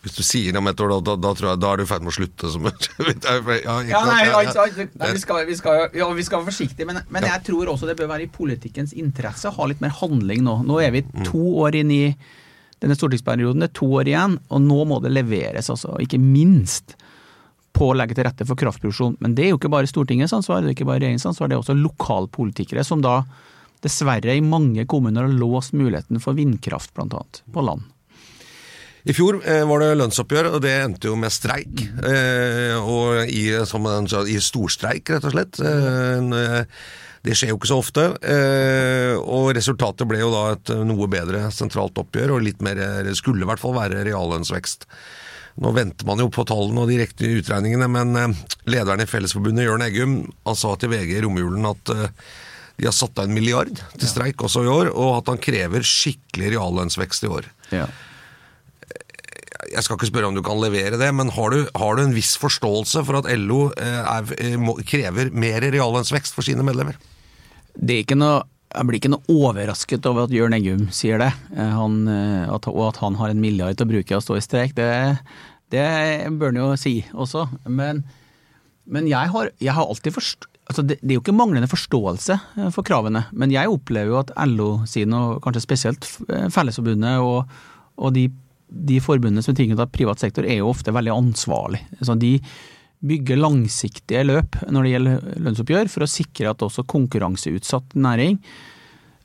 [0.05, 1.89] Hvis du sier om et år, da, da, da tror jeg da er du i
[1.89, 3.73] ferd med å slutte som ja, ja,
[4.07, 4.69] nei, ja, nei,
[5.11, 7.97] vi, skal, vi, skal, ja, vi skal være forsiktige, men, men jeg tror også det
[7.99, 10.61] bør være i politikkens interesse å ha litt mer handling nå.
[10.69, 11.25] Nå er vi mm.
[11.27, 12.05] to år inn i
[12.79, 15.97] denne stortingsperioden, det er to år igjen, og nå må det leveres, altså.
[15.99, 16.95] Ikke minst
[17.75, 19.17] på å legge til rette for kraftproduksjon.
[19.23, 21.57] Men det er jo ikke bare Stortingets ansvar, det er ikke bare regjeringens ansvar, det
[21.57, 23.19] er også lokalpolitikere som da
[23.83, 27.21] dessverre i mange kommuner har låst muligheten for vindkraft, bl.a.
[27.53, 27.85] på land.
[29.07, 31.83] I fjor eh, var det lønnsoppgjør, og det endte jo med streik.
[32.03, 35.59] Eh, og i, en, i storstreik, rett og slett.
[35.63, 36.65] Eh,
[37.23, 38.03] det skjer jo ikke så ofte.
[39.19, 42.79] Og resultatet ble jo da et noe bedre sentralt oppgjør, og litt mer,
[43.19, 44.87] skulle i hvert fall være reallønnsvekst.
[45.57, 49.65] Nå venter man jo på tallene og de riktige utregningene, men eh, lederen i Fellesforbundet,
[49.65, 52.11] Jørn Eggum, han sa til VG i romjulen at eh,
[52.77, 55.85] de har satt av en milliard til streik også i år, og at han krever
[55.85, 57.47] skikkelig reallønnsvekst i år.
[57.73, 57.87] Ja.
[59.67, 62.13] Jeg skal ikke spørre om du kan levere det, men har du, har du en
[62.15, 67.01] viss forståelse for at LO eh, er, krever mer reallønnsvekst for sine medlemmer?
[67.73, 68.45] Det er ikke noe
[68.77, 72.99] jeg blir ikke noe overrasket over at Jørn Eggum sier det, han, at, og at
[73.01, 74.75] han har en milliard til å bruke og stå i streik.
[74.77, 74.87] Det,
[75.73, 75.87] Det
[76.37, 77.47] bør han jo si også.
[77.65, 78.03] Men,
[78.85, 82.37] men jeg, har, jeg, har, alltid forstått altså det, det, er jo ikke manglende forståelse
[82.59, 87.53] eh, for kravene, men jeg opplever jo at LO-siden, og kanskje spesielt eh, Fellesforbundet og,
[87.95, 88.27] og de,
[88.67, 91.83] de, forbundene som er tilknyttet privat sektor, er jo ofte veldig ansvarlig.
[92.01, 92.33] Altså de
[93.05, 98.39] bygger langsiktige løp når det gjelder lønnsoppgjør, for å sikre at også konkurranseutsatt næring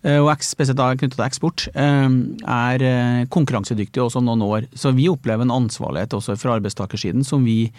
[0.03, 2.09] Eh, og spesielt knyttet til eksport, eh,
[2.43, 4.65] er eh, konkurransedyktig også om noen år.
[4.75, 7.71] Så vi opplever en ansvarlighet også fra arbeidstakersiden som vi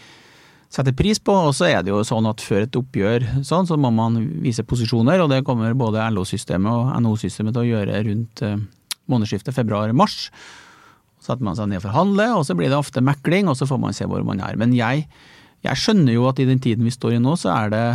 [0.71, 1.35] setter pris på.
[1.49, 4.63] Og så er det jo sånn at før et oppgjør sånn, så må man vise
[4.63, 8.45] posisjoner, og det kommer både LO-systemet og NHO-systemet til å gjøre rundt
[9.11, 10.31] månedsskiftet februar-mars.
[11.19, 13.67] Så setter man seg ned og forhandler, og så blir det ofte mekling, og så
[13.67, 14.55] får man se hvor man er.
[14.59, 15.05] Men jeg,
[15.63, 17.85] jeg skjønner jo at i den tiden vi står i nå, så er det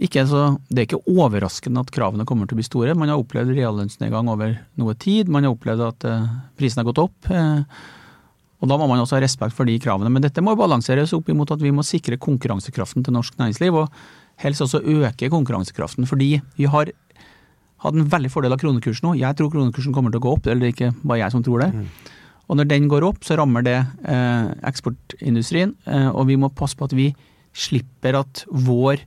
[0.00, 2.96] ikke så, det er ikke overraskende at kravene kommer til å bli store.
[2.96, 5.28] Man har opplevd reallønnsnedgang over noe tid.
[5.28, 7.28] Man har opplevd at uh, prisen har gått opp.
[7.28, 7.68] Uh,
[8.60, 10.08] og Da må man også ha respekt for de kravene.
[10.12, 13.76] Men dette må balanseres opp imot at vi må sikre konkurransekraften til norsk næringsliv.
[13.76, 16.08] Og helst også øke konkurransekraften.
[16.08, 16.92] Fordi vi har
[17.84, 19.14] hatt en veldig fordel av kronekursen nå.
[19.20, 21.44] Jeg tror kronekursen kommer til å gå opp, eller det er ikke bare jeg som
[21.44, 21.70] tror det.
[21.76, 22.16] Mm.
[22.50, 25.76] Og når den går opp, så rammer det eh, eksportindustrien.
[25.86, 27.12] Eh, og vi må passe på at vi
[27.54, 29.04] slipper at vår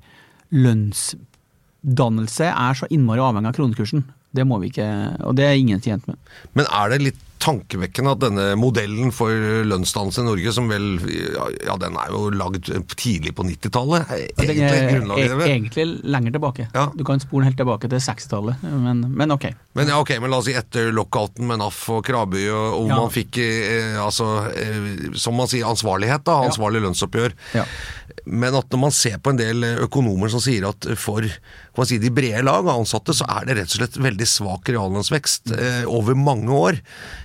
[0.55, 4.05] lønnsdannelse er så innmari avhengig av kronekursen.
[4.33, 4.87] Det må vi ikke,
[5.27, 6.17] og det er ingen tjent med.
[6.55, 9.31] Men er det litt tankevekkende at denne modellen for
[9.67, 10.87] lønnsdannelse i Norge, som vel
[11.63, 14.13] Ja, den er jo lagd tidlig på 90-tallet?
[14.39, 16.67] Egentlig, e egentlig lenger tilbake.
[16.73, 16.87] Ja.
[16.95, 19.49] Du kan spole helt tilbake til 60-tallet, men, men, ok.
[19.77, 22.93] Men, ja, ok, men la oss si etter lockouten med NAF og Krabby, og, om
[22.93, 23.01] ja.
[23.01, 27.35] man fikk eh, altså, eh, som man sier, ansvarlighet, da, ansvarlig lønnsoppgjør.
[27.57, 27.67] Ja.
[28.25, 31.27] Men at når man ser på en del økonomer som sier at for
[31.89, 35.53] si, de brede lag av ansatte, så er det rett og slett veldig svak reallønnsvekst
[35.57, 36.77] eh, over mange år.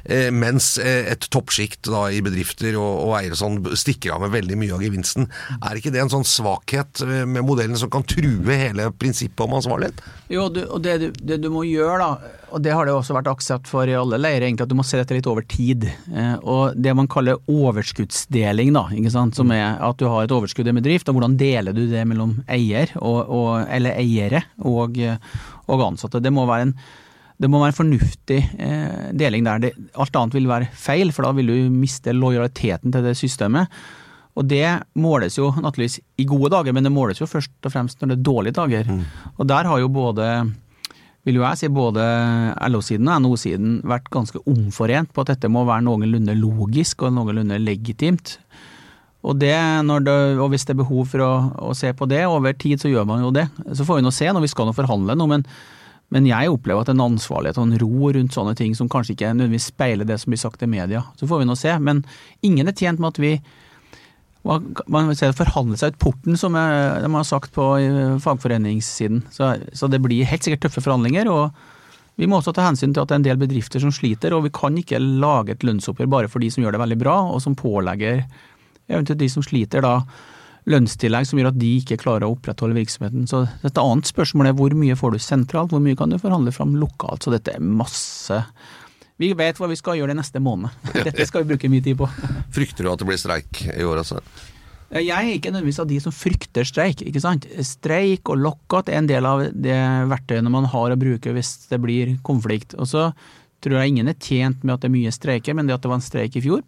[0.09, 4.57] Eh, mens eh, et toppsjikt i bedrifter og, og eiere sånn stikker av med veldig
[4.61, 5.29] mye av gevinsten.
[5.59, 9.59] Er ikke det en sånn svakhet eh, med modellen som kan true hele prinsippet om
[9.61, 10.01] ansvarlighet?
[10.33, 13.31] Jo, du, og det, det, du må gjøre da, og det har det også vært
[13.31, 15.85] aksept for i alle leirer, egentlig at du må se dette litt over tid.
[15.89, 19.37] Eh, og det man kaller overskuddsdeling, da, ikke sant?
[19.39, 22.05] som er at du har et overskudd i en bedrift, og hvordan deler du det
[22.09, 24.99] mellom eier, og, og, eller eiere og,
[25.67, 26.23] og, ansatte.
[26.25, 26.75] Det må være en,
[27.39, 29.65] det må være en fornuftig eh, deling der.
[29.67, 33.69] Det, alt annet vil være feil, for da vil du miste lojaliteten til det systemet.
[34.39, 34.65] Og det
[35.03, 38.17] måles jo naturligvis i gode dager, men det måles jo først og fremst når det
[38.17, 38.91] er dårlige dager.
[38.91, 39.05] Mm.
[39.35, 40.29] Og der har jo både
[41.29, 42.05] vil jo jeg si både
[42.73, 47.61] LO-siden og NHO-siden vært ganske omforent på at dette må være noenlunde logisk og noenlunde
[47.61, 48.39] legitimt.
[49.27, 49.53] Og, det,
[50.07, 51.33] det, og hvis det er behov for å,
[51.69, 53.49] å, se på det over tid, så gjør man jo det.
[53.77, 55.45] Så får vi nå se når vi skal nå forhandle noe, men,
[56.15, 59.33] men jeg opplever at en ansvarlighet og en ro rundt sånne ting som kanskje ikke
[59.35, 61.03] nødvendigvis speiler det som blir sagt i media.
[61.19, 61.75] Så får vi nå se.
[61.83, 62.05] Men
[62.47, 63.35] ingen er tjent med at vi
[64.49, 67.67] man vil forhandle seg ut porten, som de har sagt på
[68.25, 69.27] fagforeningssiden.
[69.35, 71.29] Så, så, det blir helt sikkert tøffe forhandlinger.
[71.29, 71.53] og
[72.17, 74.47] Vi må også ta hensyn til at det er en del bedrifter som sliter, og
[74.47, 77.45] vi kan ikke lage et lønnsoppgjør bare for de som gjør det veldig bra, og
[77.45, 78.25] som pålegger
[78.89, 80.01] eventuelt de som sliter, da
[80.69, 83.29] lønnstillegg som gjør at de ikke klarer å opprettholde virksomheten.
[83.29, 86.53] Så Et annet spørsmål er hvor mye får du sentralt, hvor mye kan du forhandle
[86.53, 87.25] fram lokalt.
[87.25, 88.43] Så dette er masse
[89.19, 90.75] vi vet hva vi skal gjøre det neste måned.
[91.09, 92.09] Dette skal vi bruke mye tid på.
[92.57, 94.23] Frykter du at det blir streik i år, altså?
[94.89, 97.03] Jeg er ikke nødvendigvis av de som frykter streik.
[97.05, 97.45] ikke sant?
[97.67, 99.77] Streik og lockout er en del av det
[100.09, 102.73] verktøyene man har å bruke hvis det blir konflikt.
[102.81, 103.11] Og så
[103.61, 105.93] tror jeg ingen er tjent med at det er mye streiker, men det at det
[105.93, 106.63] var en streik i fjor,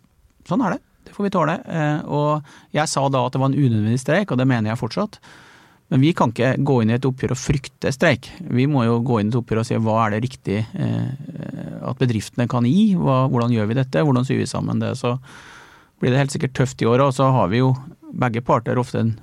[0.49, 0.83] sånn er det.
[1.09, 1.55] Det får vi tåle.
[1.65, 4.83] Eh, og jeg sa da at det var en unødvendig streik, og det mener jeg
[4.83, 5.17] fortsatt.
[5.91, 8.29] Men vi kan ikke gå inn i et oppgjør og frykte streik.
[8.39, 11.09] Vi må jo gå inn i et oppgjør og si hva er det riktig eh,
[11.87, 14.93] at bedriftene kan gi, hva, hvordan gjør vi dette, hvordan syr vi sammen det.
[15.01, 15.17] Så
[16.01, 17.73] blir det helt sikkert tøft i år, og så har vi jo
[18.23, 19.17] begge parter ofte en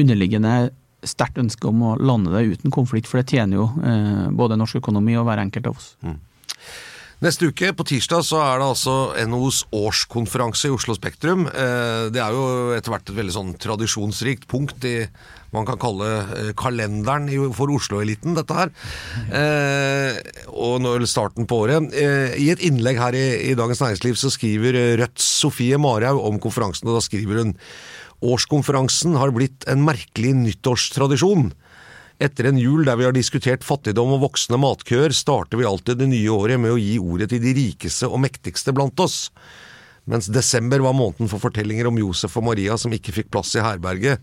[0.00, 0.70] underliggende
[1.06, 4.80] sterkt ønske om å lande det uten konflikt, for det tjener jo eh, både norsk
[4.80, 5.92] økonomi og hver enkelt av oss.
[6.02, 6.16] Mm.
[7.24, 11.46] Neste uke, på tirsdag, så er det altså NHOs årskonferanse i Oslo Spektrum.
[11.48, 14.98] Eh, det er jo etter hvert et veldig sånn tradisjonsrikt punkt i
[15.54, 18.74] man kan kalle eh, kalenderen for Oslo-eliten, dette her.
[19.32, 20.20] Eh,
[20.52, 21.88] og når starten på året.
[21.96, 26.98] I et innlegg her i, Dagens Næringsliv så skriver Rødts Sofie Marhaug om konferansen, og
[26.98, 27.56] da skriver hun
[28.26, 31.48] Årskonferansen har blitt en merkelig nyttårstradisjon.
[32.16, 36.08] Etter en jul der vi har diskutert fattigdom og voksende matkøer, starter vi alltid det
[36.08, 39.26] nye året med å gi ordet til de rikeste og mektigste blant oss.
[40.08, 43.64] Mens desember var måneden for fortellinger om Josef og Maria som ikke fikk plass i
[43.64, 44.22] herberget,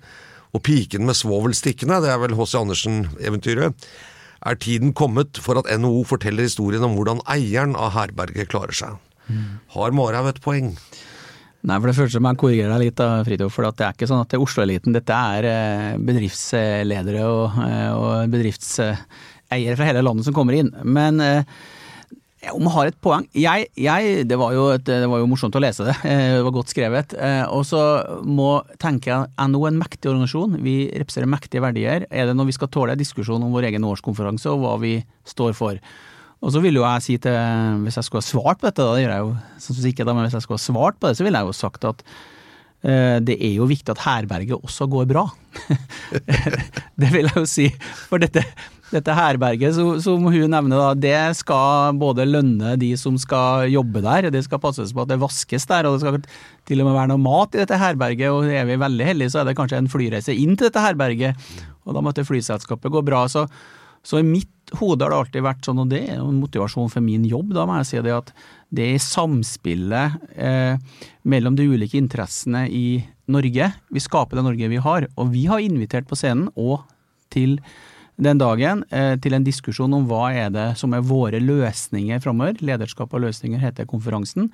[0.53, 2.55] og piken med svovelstikkene, det er vel H.C.
[2.61, 3.87] Andersen-eventyret,
[4.43, 8.97] er tiden kommet for at NHO forteller historien om hvordan eieren av herberget klarer seg.
[9.29, 9.59] Mm.
[9.75, 10.73] Har Marhaug et poeng?
[11.63, 13.53] Nei, for det første må jeg korrigere deg litt, da, Fridtjof.
[13.55, 14.95] For det er ikke sånn at det er Oslo-eliten.
[14.95, 20.73] Dette er eh, bedriftsledere og, eh, og bedriftseiere fra hele landet som kommer inn.
[20.83, 21.23] Men
[22.51, 25.61] om jeg har et poeng jeg, jeg, det, var et, det, var jo morsomt å
[25.63, 25.95] lese det.
[26.03, 27.15] Det var godt skrevet.
[27.55, 27.81] Og så
[28.27, 30.57] må tenke jeg NHO er en mektig organisasjon.
[30.65, 32.09] Vi representerer mektige verdier.
[32.11, 34.97] Er det når vi skal tåle diskusjon om vår egen årskonferanse og hva vi
[35.31, 35.79] står for?
[36.43, 38.93] Og så vil jo jeg si til Hvis jeg skulle ha svart på dette, da
[38.95, 41.17] det gjør jeg jo sånn ikke da, men hvis jeg skulle ha svart på det,
[41.17, 45.07] så ville jeg jo sagt at uh, det er jo viktig at herberget også går
[45.09, 45.25] bra.
[47.01, 47.67] det vil jeg jo si.
[48.09, 48.43] For dette,
[48.91, 54.27] dette herberget, som hun nevner, da, det skal både lønne de som skal jobbe der,
[54.33, 56.19] det skal passes på at det vaskes der, og det skal
[56.67, 58.33] til og med være noe mat i dette herberget.
[58.35, 61.55] Og er vi veldig heldige, så er det kanskje en flyreise inn til dette herberget,
[61.87, 63.29] og da måtte flyselskapet gå bra.
[63.31, 63.47] så
[64.03, 67.05] så i mitt hode har det alltid vært sånn, og det er en motivasjon for
[67.05, 68.31] min jobb, da må jeg si det, at
[68.73, 73.69] det er samspillet eh, mellom de ulike interessene i Norge.
[73.93, 76.81] Vi skaper det Norge vi har, og vi har invitert på scenen og
[77.33, 77.59] til
[78.21, 82.59] den dagen eh, til en diskusjon om hva er det som er våre løsninger framover.
[82.61, 84.51] Lederskap og løsninger heter konferansen.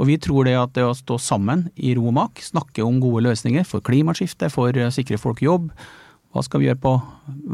[0.00, 3.00] Og vi tror det at det å stå sammen i ro og mak, snakke om
[3.02, 5.68] gode løsninger for klimaskifte, for å sikre folk jobb,
[6.30, 6.94] hva skal vi gjøre på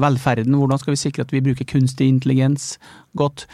[0.04, 2.74] velferden, hvordan skal vi sikre at vi bruker kunstig intelligens
[3.16, 3.46] godt.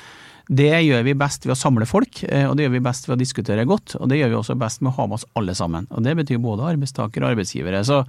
[0.51, 3.17] Det gjør vi best ved å samle folk, eh, og det gjør vi best ved
[3.17, 3.95] å diskutere godt.
[4.01, 5.87] Og det gjør vi også best med å ha med oss alle sammen.
[5.95, 7.85] Og det betyr både arbeidstakere og arbeidsgivere.
[7.87, 8.03] Så,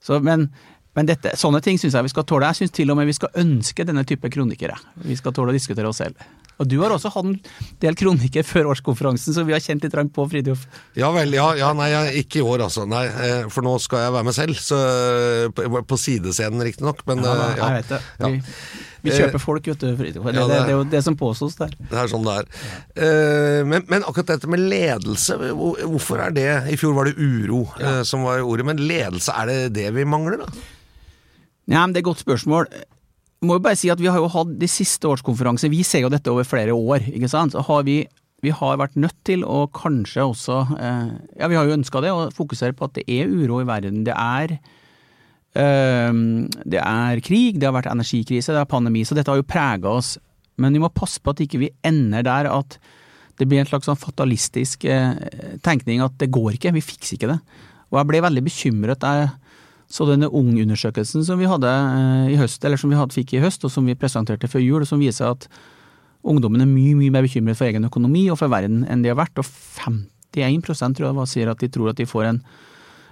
[0.00, 0.48] så, men,
[0.96, 2.48] men dette, sånne ting syns jeg vi skal tåle.
[2.50, 4.80] Jeg syns til og med vi skal ønske denne type kronikere.
[5.04, 6.16] Vi skal tåle å diskutere oss selv.
[6.60, 7.38] Og du har også hatt en
[7.80, 10.66] del kronikker før årskonferansen, så vi har kjent litt på, Fridtjof.
[10.98, 11.88] Ja vel, ja, ja, nei,
[12.20, 12.84] ikke i år altså.
[12.88, 14.60] Nei, eh, for nå skal jeg være med selv.
[14.60, 14.78] Så,
[15.56, 17.70] på, på sidescenen riktignok, men ja, eh, ja.
[17.70, 18.00] Jeg vet det.
[18.20, 20.28] Vi, vi kjøper folk, vet du, Fridtjof.
[20.28, 21.72] Det, det, det, er jo det som påstås der.
[21.80, 22.52] Det er sånn det er.
[22.92, 27.64] Eh, men, men, akkurat dette med ledelse, hvorfor er det I fjor var det uro
[28.06, 30.68] som var ordet, men ledelse, er det det vi mangler, da?
[31.70, 32.68] Ja, men Det er et godt spørsmål
[33.46, 36.12] må jo bare si at vi har jo hatt de siste årskonferansene, vi ser jo
[36.12, 37.54] dette over flere år, ikke sant.
[37.56, 38.02] Så har vi,
[38.44, 42.12] vi har vært nødt til å kanskje også eh, Ja, vi har jo ønska det,
[42.12, 44.02] å fokusere på at det er uro i verden.
[44.04, 44.58] Det er
[45.56, 46.20] eh,
[46.76, 49.96] det er krig, det har vært energikrise, det er pandemi, så dette har jo prega
[50.00, 50.18] oss.
[50.60, 52.76] Men vi må passe på at ikke vi ender der at
[53.40, 55.16] det blir en slags sånn fatalistisk eh,
[55.64, 57.40] tenkning at det går ikke, vi fikser ikke det.
[57.88, 59.06] Og jeg ble veldig bekymret.
[59.06, 59.30] Jeg
[59.90, 63.42] så denne Ung-undersøkelsen som vi hadde eh, i høst, eller som vi hadde, fikk i
[63.42, 65.48] høst, og som vi presenterte før jul, som viser at
[66.22, 69.18] ungdommen er mye mye mer bekymret for egen økonomi og for verden enn de har
[69.18, 69.40] vært.
[69.40, 72.40] Og 51% tror jeg var, sier at de tror at de får en,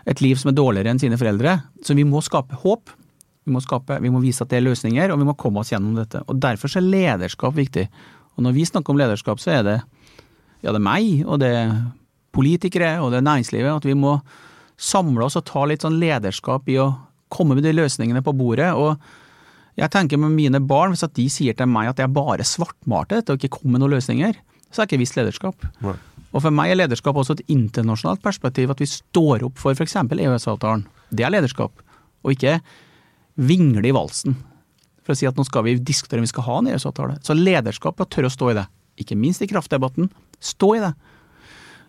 [0.08, 1.58] et liv som er dårligere enn sine foreldre.
[1.82, 2.94] Så vi må skape håp.
[3.48, 5.72] Vi må, skape, vi må vise at det er løsninger, og vi må komme oss
[5.72, 6.20] gjennom dette.
[6.28, 7.88] Og Derfor er lederskap viktig.
[8.36, 9.78] Og Når vi snakker om lederskap, så er det,
[10.62, 11.72] ja, det er meg, og det er
[12.36, 13.80] politikere, og det er næringslivet.
[13.80, 14.18] At vi må
[14.78, 16.92] samle oss og ta litt sånn lederskap i å
[17.32, 18.72] komme med de løsningene på bordet.
[18.74, 18.96] og
[19.78, 23.20] jeg tenker med mine barn, hvis at de sier til meg at jeg bare svartmalte
[23.20, 24.34] dette og ikke kom med noen løsninger,
[24.74, 25.66] så er ikke visst lederskap.
[25.84, 25.94] Nei.
[26.34, 29.94] Og for meg er lederskap også et internasjonalt perspektiv, at vi står opp for f.eks.
[29.96, 30.82] EØS-avtalen.
[31.14, 31.78] Det er lederskap.
[32.26, 32.58] Og ikke
[33.38, 34.34] vingle i valsen
[35.06, 37.20] for å si at nå skal vi diskutere om vi skal ha en EØS-avtale.
[37.24, 38.66] Så lederskap er å tørre å stå i det.
[39.00, 40.10] Ikke minst i kraftdebatten.
[40.42, 40.90] Stå i det.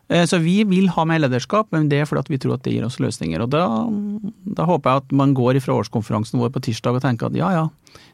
[0.09, 2.73] Eh, så vi vil ha mer lederskap, men det er fordi vi tror at det
[2.73, 3.45] gir oss løsninger.
[3.45, 3.65] Og da,
[4.57, 7.51] da håper jeg at man går ifra årskonferansen vår på tirsdag og tenker at ja
[7.53, 7.65] ja,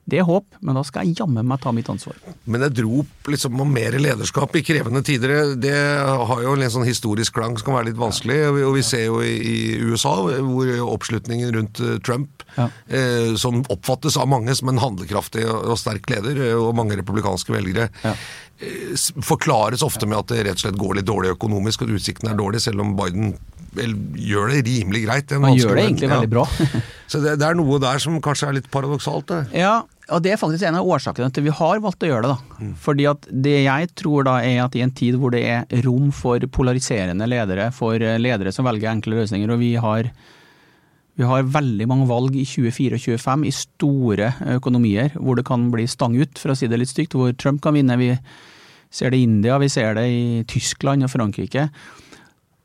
[0.05, 2.17] det er håp, men da skal jeg jammen meg ta mitt ansvar.
[2.45, 6.85] Men et rop liksom om mer lederskap i krevende tider, det har jo en sånn
[6.85, 8.37] historisk klang som kan være litt vanskelig.
[8.51, 10.13] Og vi ser jo i USA
[10.45, 12.69] hvor oppslutningen rundt eh, Trump, ja.
[12.85, 17.55] eh, som oppfattes av mange som en handlekraftig og sterk leder, eh, og mange republikanske
[17.55, 18.13] velgere, ja.
[18.61, 18.93] eh,
[19.25, 22.41] forklares ofte med at det rett og slett går litt dårlig økonomisk, og utsiktene er
[22.43, 23.33] dårlige, selv om Biden
[23.75, 25.33] gjør det rimelig greit.
[25.35, 26.13] Han gjør det egentlig ja.
[26.15, 26.45] veldig bra.
[27.11, 29.29] Så det, det, er noe der som kanskje er litt paradoksalt.
[29.29, 29.59] Det.
[29.61, 29.75] Ja,
[30.13, 32.35] og det er faktisk en av årsakene til vi har valgt å gjøre det.
[32.35, 32.61] da.
[32.61, 32.71] Mm.
[32.81, 36.11] Fordi at det jeg tror da er at i en tid hvor det er rom
[36.15, 40.09] for polariserende ledere, for eh, ledere som velger enkle løsninger, og vi har,
[41.17, 45.69] vi har veldig mange valg i 2024 og 2025 i store økonomier hvor det kan
[45.73, 47.97] bli stang ut, for å si det litt stygt, hvor Trump kan vinne.
[48.01, 48.13] Vi
[48.95, 51.69] ser det i India, vi ser det i Tyskland og Frankrike.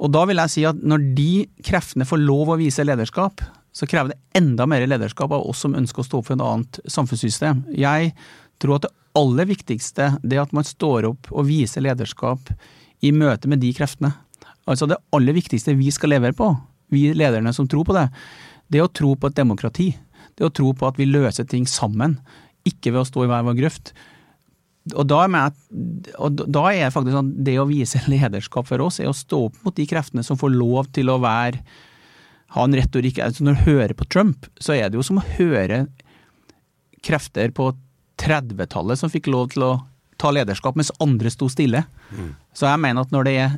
[0.00, 1.32] Og da vil jeg si at når de
[1.66, 5.76] kreftene får lov å vise lederskap, så krever det enda mer lederskap av oss som
[5.78, 7.62] ønsker å stå opp for et annet samfunnssystem.
[7.76, 8.14] Jeg
[8.60, 12.52] tror at det aller viktigste er at man står opp og viser lederskap
[13.04, 14.12] i møte med de kreftene.
[14.68, 16.50] Altså det aller viktigste vi skal levere på,
[16.90, 18.08] vi lederne som tror på det,
[18.70, 19.92] det er å tro på et demokrati.
[20.34, 22.18] Det er å tro på at vi løser ting sammen,
[22.66, 23.92] ikke ved å stå i hver vår grøft.
[24.94, 28.82] Og da, er jeg, og da er det faktisk sånn det å vise lederskap for
[28.86, 31.62] oss, er å stå opp mot de kreftene som får lov til å være
[32.50, 35.26] ha en retorikk altså Når du hører på Trump, så er det jo som å
[35.36, 35.84] høre
[37.06, 37.70] krefter på
[38.20, 39.72] 30-tallet som fikk lov til å
[40.20, 41.84] ta lederskap, mens andre sto stille.
[42.12, 42.34] Mm.
[42.52, 43.54] Så jeg mener at når det er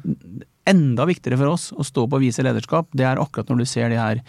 [0.71, 3.67] enda viktigere for oss å stå på og vise lederskap, det er akkurat når du
[3.67, 4.21] ser de her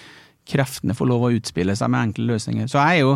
[0.50, 2.72] kreftene få lov å utspille seg med enkle løsninger.
[2.72, 3.14] Så jeg er jo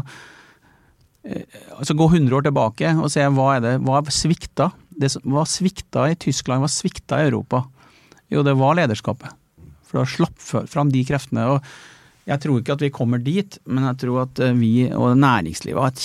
[1.78, 4.72] altså Gå 100 år tilbake og se hva er det, hva svikta?
[4.98, 7.66] Det hva svikta i Tyskland, hva svikta i Europa?
[8.34, 9.36] Jo, det var lederskapet.
[9.88, 11.46] For da slapp fram de kreftene.
[11.56, 11.64] og
[12.28, 16.02] jeg tror ikke at vi kommer dit, men jeg tror at eh, vi og næringslivet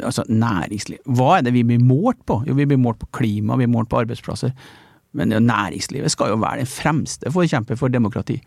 [0.00, 2.40] altså næringsliv, Hva er det vi blir målt på?
[2.48, 4.54] Jo, vi blir målt på klima, vi blir målt på arbeidsplasser.
[5.12, 8.38] Men næringslivet skal jo være den fremste forkjemper for demokrati.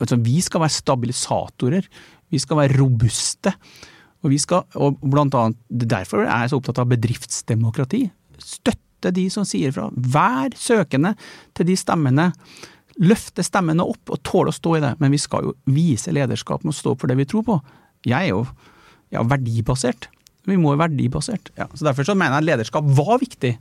[0.00, 1.88] Altså, vi skal være stabilisatorer.
[2.32, 3.52] Vi skal være robuste.
[4.26, 8.08] Og vi skal, og blant annet, Derfor er jeg så opptatt av bedriftsdemokrati.
[8.42, 9.86] Støtte de som sier fra.
[9.94, 11.14] Vær søkende
[11.54, 12.32] til de stemmene
[13.02, 16.64] løfte stemmene opp og tåle å stå i det, men vi skal jo vise lederskap
[16.64, 17.58] med å stå for det vi tror på.
[18.08, 18.42] Jeg er jo
[19.12, 20.08] ja, verdibasert.
[20.46, 21.50] Vi må jo verdibasert.
[21.58, 23.56] Ja, så Derfor så mener jeg at lederskap var viktig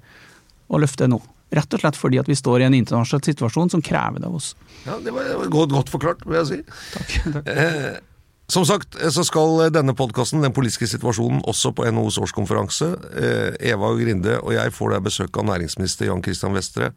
[0.72, 1.20] å løfte nå.
[1.56, 4.40] Rett og slett fordi at vi står i en internasjonal situasjon som krever det av
[4.40, 4.54] oss.
[4.88, 6.60] Ja, Det var godt, godt forklart, vil jeg si.
[6.96, 8.12] Takk, takk.
[8.46, 12.96] Eh, som sagt så skal denne podkasten, Den politiske situasjonen, også på NHOs årskonferanse.
[13.18, 16.94] Eh, Eva Grinde og jeg får der besøk av næringsminister Jan Christian Vestre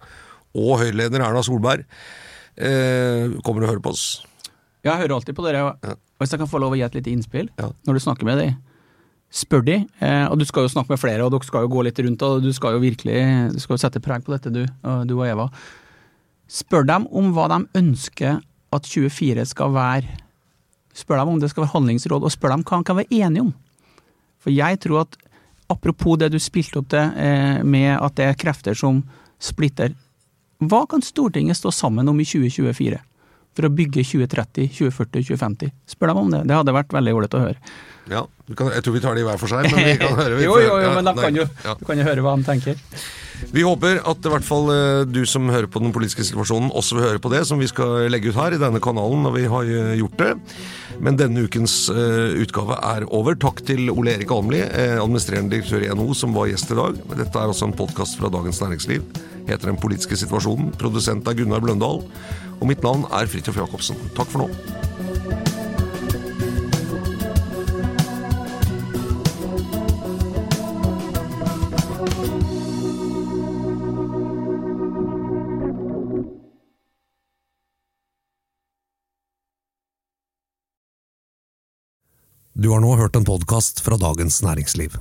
[0.54, 1.84] og Høyre-leder Erna Solberg.
[2.56, 4.24] Eh, kommer du og hører på oss?
[4.84, 5.76] Ja, jeg hører alltid på dere.
[5.82, 5.94] Ja.
[6.18, 7.70] Hvis jeg kan få lov å gi et lite innspill ja.
[7.86, 8.56] når du snakker med dem.
[9.30, 11.82] Spør de, eh, og du skal jo snakke med flere, og dere skal jo gå
[11.84, 13.18] litt rundt, og du skal jo virkelig
[13.52, 14.64] du skal jo sette preg på dette, du,
[15.04, 15.50] du og Eva.
[16.48, 18.40] Spør dem om hva de ønsker
[18.72, 20.27] at 24 skal være.
[20.98, 23.46] Spør dem om det skal være handlingsråd, og spør dem hva han kan være enige
[23.46, 23.54] om.
[24.42, 25.16] For jeg tror at
[25.70, 29.02] apropos det du spilte opp til eh, med at det er krefter som
[29.38, 29.94] splitter
[30.58, 32.98] hva kan Stortinget stå sammen om i 2024?
[33.58, 35.70] For å bygge 2030, 2040, 2050?
[35.90, 36.44] Spør dem om det.
[36.46, 37.72] Det hadde vært veldig ålreit å høre.
[38.08, 38.20] Ja,
[38.54, 40.36] kan, Jeg tror vi tar det i hver for seg, men vi kan høre.
[40.46, 42.78] jo, jo, jo, men kan jo, du kan jo høre hva han tenker.
[43.54, 46.98] Vi håper at i hvert fall eh, du som hører på den politiske situasjonen, også
[46.98, 49.44] vil høre på det som vi skal legge ut her i denne kanalen når vi
[49.50, 50.32] har eh, gjort det.
[51.02, 53.36] Men denne ukens uh, utgave er over.
[53.38, 54.64] Takk til Ole Erik Almli,
[54.98, 56.98] administrerende direktør i NHO, som var gjest i dag.
[57.12, 59.06] Dette er også en podkast fra Dagens Næringsliv
[59.48, 60.72] heter Den politiske situasjonen.
[60.78, 62.02] Produsent er Gunnar Bløndal.
[62.58, 63.98] Og mitt navn er Fridtjof Jacobsen.
[64.18, 64.50] Takk for nå.
[82.58, 84.98] Du har nå hørt en podkast fra Dagens Næringsliv.